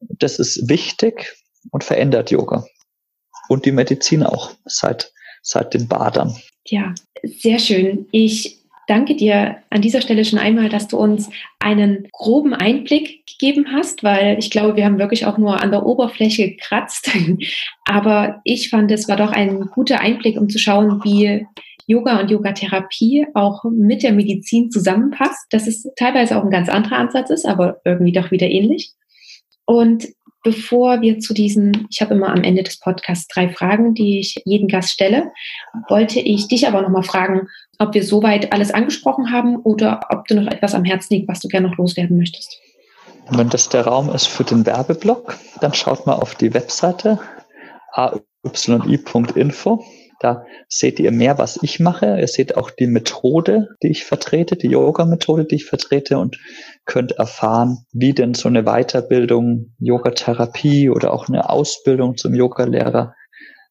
[0.00, 1.36] Das ist wichtig
[1.70, 2.64] und verändert Yoga.
[3.48, 5.12] Und die Medizin auch seit,
[5.42, 6.36] seit den Badern.
[6.66, 8.06] Ja, sehr schön.
[8.12, 11.30] Ich danke dir an dieser Stelle schon einmal, dass du uns
[11.60, 15.86] einen groben Einblick gegeben hast, weil ich glaube, wir haben wirklich auch nur an der
[15.86, 17.10] Oberfläche gekratzt.
[17.84, 21.46] Aber ich fand, es war doch ein guter Einblick, um zu schauen, wie
[21.86, 26.98] Yoga und Yogatherapie auch mit der Medizin zusammenpasst, dass es teilweise auch ein ganz anderer
[26.98, 28.92] Ansatz ist, aber irgendwie doch wieder ähnlich.
[29.66, 30.08] Und
[30.42, 34.40] bevor wir zu diesen, ich habe immer am Ende des Podcasts drei Fragen, die ich
[34.44, 35.32] jeden Gast stelle,
[35.88, 37.48] wollte ich dich aber nochmal fragen,
[37.78, 41.40] ob wir soweit alles angesprochen haben oder ob du noch etwas am Herzen liegt, was
[41.40, 42.58] du gerne noch loswerden möchtest.
[43.30, 47.18] Wenn das der Raum ist für den Werbeblock, dann schaut mal auf die Webseite
[47.92, 49.84] ayi.info.
[50.20, 52.20] Da seht ihr mehr, was ich mache.
[52.20, 56.38] Ihr seht auch die Methode, die ich vertrete, die Yoga-Methode, die ich vertrete und
[56.84, 63.14] könnt erfahren, wie denn so eine Weiterbildung, Yogatherapie oder auch eine Ausbildung zum Yogalehrer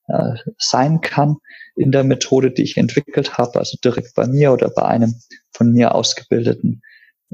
[0.07, 1.37] äh, sein kann
[1.75, 5.21] in der Methode, die ich entwickelt habe, also direkt bei mir oder bei einem
[5.51, 6.81] von mir ausgebildeten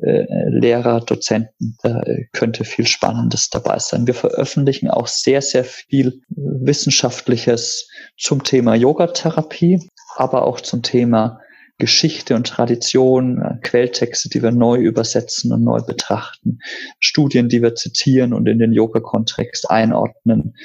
[0.01, 1.77] äh, Lehrer, Dozenten.
[1.81, 2.01] Da
[2.34, 4.07] könnte viel Spannendes dabei sein.
[4.07, 11.39] Wir veröffentlichen auch sehr, sehr viel Wissenschaftliches zum Thema Yogatherapie, aber auch zum Thema
[11.77, 16.59] Geschichte und Tradition, äh, Quelltexte, die wir neu übersetzen und neu betrachten,
[16.99, 20.55] Studien, die wir zitieren und in den Yoga-Kontext einordnen,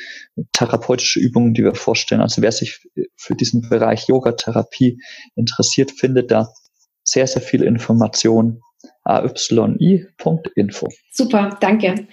[0.53, 2.21] therapeutische Übungen, die wir vorstellen.
[2.21, 2.87] Also wer sich
[3.17, 5.01] für diesen Bereich Yogatherapie
[5.35, 6.49] interessiert, findet da
[7.03, 8.61] sehr, sehr viel Information
[9.05, 10.89] ayi.info.
[11.13, 12.07] Super, danke.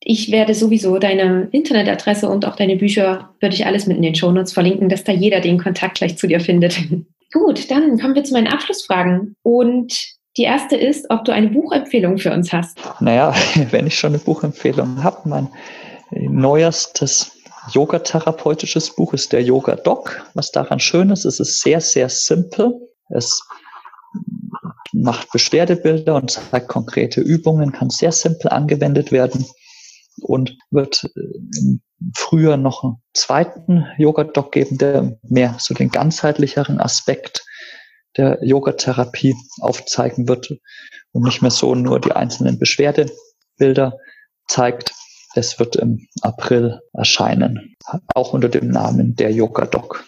[0.00, 4.14] Ich werde sowieso deine Internetadresse und auch deine Bücher, würde ich alles mit in den
[4.14, 6.78] Shownotes verlinken, dass da jeder den Kontakt gleich zu dir findet.
[7.32, 9.34] Gut, dann kommen wir zu meinen Abschlussfragen.
[9.42, 12.78] Und die erste ist, ob du eine Buchempfehlung für uns hast.
[13.00, 13.34] Naja,
[13.70, 15.48] wenn ich schon eine Buchempfehlung habe, mein
[16.12, 17.32] neuestes
[17.72, 20.24] Yoga-therapeutisches Buch ist der Yoga Doc.
[20.34, 22.72] Was daran schön ist, es ist sehr, sehr simpel.
[23.08, 23.42] Es
[24.96, 29.46] macht Beschwerdebilder und zeigt konkrete Übungen, kann sehr simpel angewendet werden
[30.20, 31.78] und wird äh,
[32.14, 37.44] früher noch einen zweiten Yoga-Doc geben, der mehr so den ganzheitlicheren Aspekt
[38.16, 40.54] der Yogatherapie aufzeigen wird
[41.12, 43.98] und nicht mehr so nur die einzelnen Beschwerdebilder
[44.48, 44.92] zeigt.
[45.34, 47.76] Es wird im April erscheinen,
[48.14, 50.06] auch unter dem Namen der Yoga-Doc.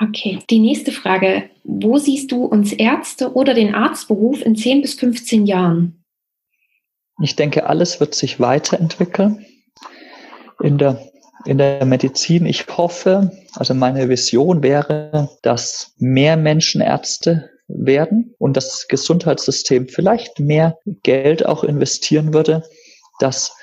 [0.00, 1.50] Okay, die nächste Frage.
[1.62, 6.04] Wo siehst du uns Ärzte oder den Arztberuf in 10 bis 15 Jahren?
[7.22, 9.46] Ich denke, alles wird sich weiterentwickeln
[10.60, 11.00] in der,
[11.46, 12.44] in der Medizin.
[12.46, 20.40] Ich hoffe, also meine Vision wäre, dass mehr Menschen Ärzte werden und das Gesundheitssystem vielleicht
[20.40, 22.64] mehr Geld auch investieren würde,
[23.20, 23.56] dass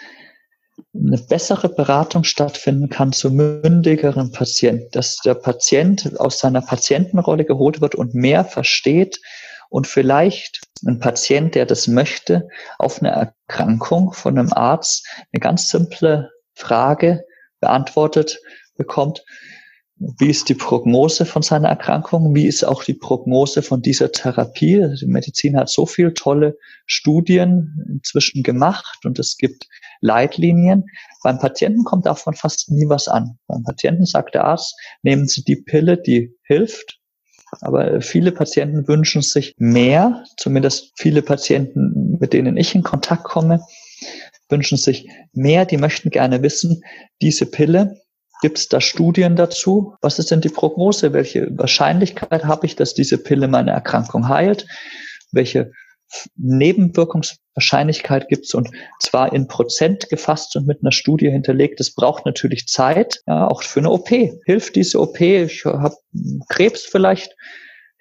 [0.94, 7.82] eine bessere Beratung stattfinden kann zu mündigeren Patienten, dass der Patient aus seiner Patientenrolle geholt
[7.82, 9.20] wird und mehr versteht
[9.70, 15.70] und vielleicht ein Patient, der das möchte, auf eine Erkrankung von einem Arzt eine ganz
[15.70, 17.24] simple Frage
[17.60, 18.40] beantwortet
[18.76, 19.24] bekommt,
[20.18, 22.34] wie ist die Prognose von seiner Erkrankung?
[22.34, 24.96] Wie ist auch die Prognose von dieser Therapie?
[25.00, 26.58] Die Medizin hat so viele tolle
[26.88, 29.68] Studien inzwischen gemacht und es gibt
[30.00, 30.86] Leitlinien.
[31.22, 33.38] Beim Patienten kommt davon fast nie was an.
[33.46, 37.00] Beim Patienten sagt der Arzt, nehmen Sie die Pille, die hilft.
[37.60, 43.62] Aber viele Patienten wünschen sich mehr, zumindest viele Patienten, mit denen ich in Kontakt komme,
[44.50, 45.66] wünschen sich mehr.
[45.66, 46.82] Die möchten gerne wissen,
[47.22, 48.01] diese Pille,
[48.42, 49.96] Gibt es da Studien dazu?
[50.02, 51.14] Was ist denn die Prognose?
[51.14, 54.66] Welche Wahrscheinlichkeit habe ich, dass diese Pille meine Erkrankung heilt?
[55.32, 55.72] Welche
[56.36, 58.70] Nebenwirkungswahrscheinlichkeit gibt es und
[59.00, 61.80] zwar in Prozent gefasst und mit einer Studie hinterlegt.
[61.80, 64.10] Das braucht natürlich Zeit, ja, auch für eine OP.
[64.10, 65.22] Hilft diese OP?
[65.22, 65.96] Ich habe
[66.50, 67.36] Krebs vielleicht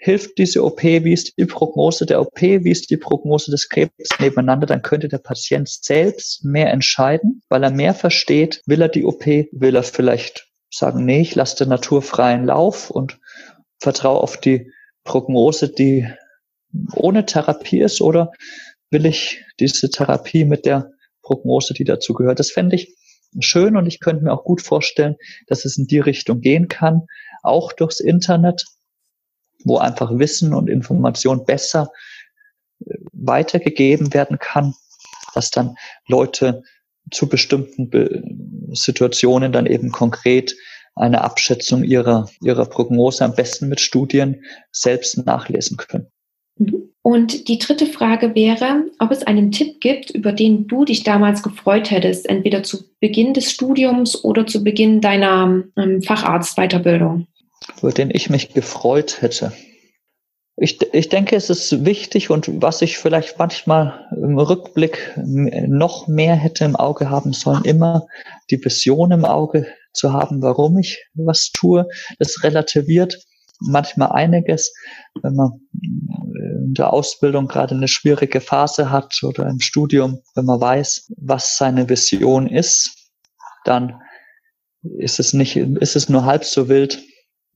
[0.02, 4.08] hilft diese OP, wie ist die Prognose der OP, wie ist die Prognose des Krebs
[4.18, 9.04] nebeneinander, dann könnte der Patient selbst mehr entscheiden, weil er mehr versteht, will er die
[9.04, 13.18] OP, will er vielleicht sagen, nee, ich lasse der Natur freien Lauf und
[13.78, 14.72] vertraue auf die
[15.04, 16.08] Prognose, die
[16.94, 18.32] ohne Therapie ist, oder
[18.90, 22.38] will ich diese Therapie mit der Prognose, die dazu gehört.
[22.38, 22.96] Das fände ich
[23.38, 25.16] schön und ich könnte mir auch gut vorstellen,
[25.46, 27.02] dass es in die Richtung gehen kann,
[27.42, 28.64] auch durchs Internet,
[29.64, 31.90] wo einfach Wissen und Information besser
[32.84, 34.74] äh, weitergegeben werden kann
[35.34, 35.76] dass dann
[36.08, 36.62] Leute
[37.10, 38.22] zu bestimmten Be
[38.72, 40.54] Situationen dann eben konkret
[40.94, 46.06] eine Abschätzung ihrer, ihrer Prognose am besten mit Studien selbst nachlesen können.
[46.58, 46.90] Mhm.
[47.02, 51.42] Und die dritte Frage wäre, ob es einen Tipp gibt, über den du dich damals
[51.42, 57.26] gefreut hättest, entweder zu Beginn des Studiums oder zu Beginn deiner ähm, Facharztweiterbildung.
[57.80, 59.52] Über den ich mich gefreut hätte.
[60.56, 66.34] Ich, ich denke, es ist wichtig und was ich vielleicht manchmal im Rückblick noch mehr
[66.34, 68.06] hätte im Auge haben sollen, immer
[68.50, 71.86] die Vision im Auge zu haben, warum ich was tue.
[72.18, 73.24] Das relativiert
[73.60, 74.72] manchmal einiges,
[75.22, 80.60] wenn man in der Ausbildung gerade eine schwierige Phase hat oder im Studium, wenn man
[80.60, 83.10] weiß, was seine Vision ist,
[83.64, 84.00] dann
[84.82, 87.02] ist es nicht, ist es nur halb so wild,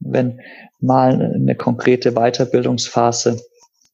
[0.01, 0.41] wenn
[0.81, 3.41] mal eine konkrete Weiterbildungsphase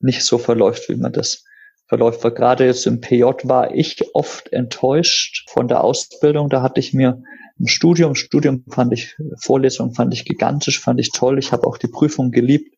[0.01, 1.45] nicht so verläuft, wie man das
[1.87, 2.25] verläuft.
[2.25, 6.49] Weil gerade jetzt im PJ war ich oft enttäuscht von der Ausbildung.
[6.49, 7.23] Da hatte ich mir
[7.59, 11.39] im Studium, Studium fand ich, Vorlesung fand ich gigantisch, fand ich toll.
[11.39, 12.75] Ich habe auch die Prüfung geliebt.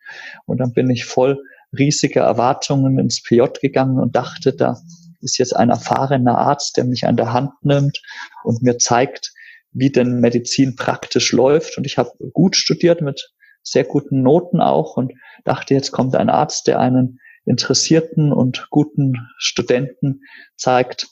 [0.47, 1.43] Und dann bin ich voll
[1.77, 4.81] riesige Erwartungen ins PJ gegangen und dachte, da
[5.21, 8.03] ist jetzt ein erfahrener Arzt, der mich an der Hand nimmt
[8.43, 9.33] und mir zeigt,
[9.73, 11.79] wie denn Medizin praktisch läuft.
[11.79, 13.33] Und ich habe gut studiert mit
[13.63, 15.13] sehr guten Noten auch und
[15.45, 20.21] dachte, jetzt kommt ein Arzt, der einen interessierten und guten Studenten
[20.57, 21.07] zeigt,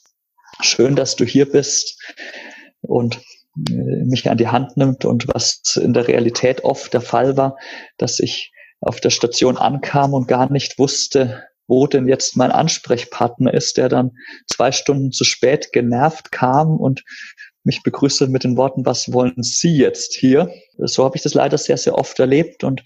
[0.60, 2.00] schön, dass du hier bist
[2.82, 3.20] und
[3.68, 7.56] äh, mich an die Hand nimmt und was in der Realität oft der Fall war,
[7.98, 13.54] dass ich auf der Station ankam und gar nicht wusste, wo denn jetzt mein Ansprechpartner
[13.54, 14.12] ist, der dann
[14.46, 17.04] zwei Stunden zu spät genervt kam und
[17.64, 20.50] mich begrüßte mit den Worten, was wollen Sie jetzt hier?
[20.78, 22.82] So habe ich das leider sehr, sehr oft erlebt und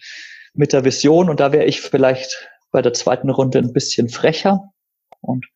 [0.55, 4.73] mit der Vision, und da wäre ich vielleicht bei der zweiten Runde ein bisschen frecher
[5.21, 5.47] und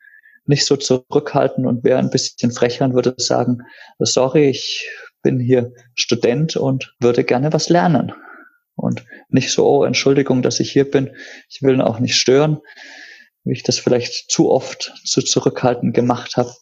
[0.46, 3.58] nicht so zurückhalten und wäre ein bisschen frecher und würde sagen,
[3.98, 4.88] sorry, ich
[5.22, 8.12] bin hier Student und würde gerne was lernen.
[8.76, 11.10] Und nicht so, oh, Entschuldigung, dass ich hier bin,
[11.48, 12.58] ich will auch nicht stören,
[13.44, 16.52] wie ich das vielleicht zu oft zu zurückhaltend gemacht habe,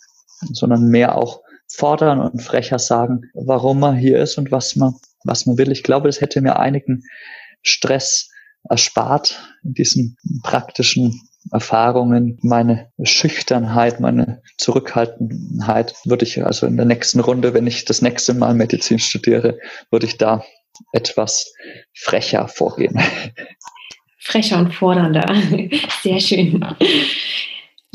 [0.52, 4.94] sondern mehr auch fordern und frecher sagen, warum man hier ist und was man,
[5.24, 5.72] was man will.
[5.72, 7.04] Ich glaube, das hätte mir einigen
[7.62, 8.30] Stress
[8.68, 11.20] erspart in diesen praktischen
[11.52, 12.38] Erfahrungen.
[12.42, 18.34] Meine Schüchternheit, meine Zurückhaltenheit würde ich also in der nächsten Runde, wenn ich das nächste
[18.34, 19.58] Mal Medizin studiere,
[19.90, 20.44] würde ich da
[20.92, 21.52] etwas
[21.94, 23.00] frecher vorgehen.
[24.18, 25.24] Frecher und fordernder.
[26.02, 26.64] Sehr schön.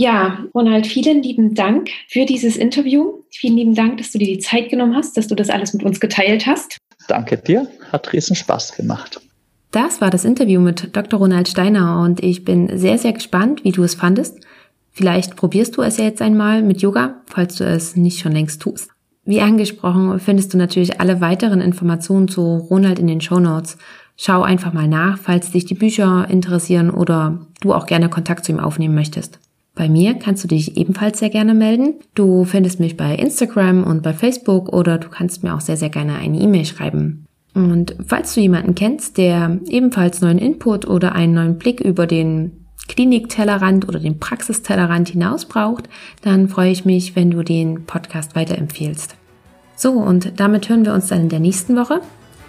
[0.01, 3.19] Ja, Ronald, vielen lieben Dank für dieses Interview.
[3.29, 5.83] Vielen lieben Dank, dass du dir die Zeit genommen hast, dass du das alles mit
[5.83, 6.79] uns geteilt hast.
[7.07, 9.21] Danke dir, hat riesen Spaß gemacht.
[9.69, 11.19] Das war das Interview mit Dr.
[11.19, 14.39] Ronald Steiner und ich bin sehr, sehr gespannt, wie du es fandest.
[14.89, 18.59] Vielleicht probierst du es ja jetzt einmal mit Yoga, falls du es nicht schon längst
[18.59, 18.89] tust.
[19.23, 23.77] Wie angesprochen, findest du natürlich alle weiteren Informationen zu Ronald in den Show Notes.
[24.17, 28.51] Schau einfach mal nach, falls dich die Bücher interessieren oder du auch gerne Kontakt zu
[28.51, 29.37] ihm aufnehmen möchtest.
[29.73, 31.95] Bei mir kannst du dich ebenfalls sehr gerne melden.
[32.13, 35.89] Du findest mich bei Instagram und bei Facebook oder du kannst mir auch sehr, sehr
[35.89, 37.25] gerne eine E-Mail schreiben.
[37.53, 42.65] Und falls du jemanden kennst, der ebenfalls neuen Input oder einen neuen Blick über den
[42.87, 45.87] Kliniktellerrand oder den Praxistellerrand hinaus braucht,
[46.21, 49.15] dann freue ich mich, wenn du den Podcast weiterempfehlst.
[49.75, 52.01] So, und damit hören wir uns dann in der nächsten Woche.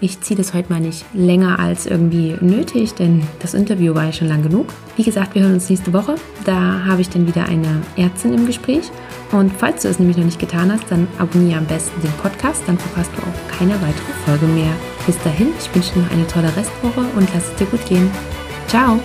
[0.03, 4.13] Ich ziehe das heute mal nicht länger als irgendwie nötig, denn das Interview war ja
[4.13, 4.67] schon lang genug.
[4.97, 6.17] Wie gesagt, wir hören uns nächste Woche.
[6.45, 8.91] Da habe ich dann wieder eine Ärztin im Gespräch.
[9.31, 12.65] Und falls du es nämlich noch nicht getan hast, dann abonniere am besten den Podcast,
[12.67, 14.73] dann verpasst du auch keine weitere Folge mehr.
[15.07, 18.11] Bis dahin, ich wünsche dir noch eine tolle Restwoche und lass es dir gut gehen.
[18.67, 18.99] Ciao!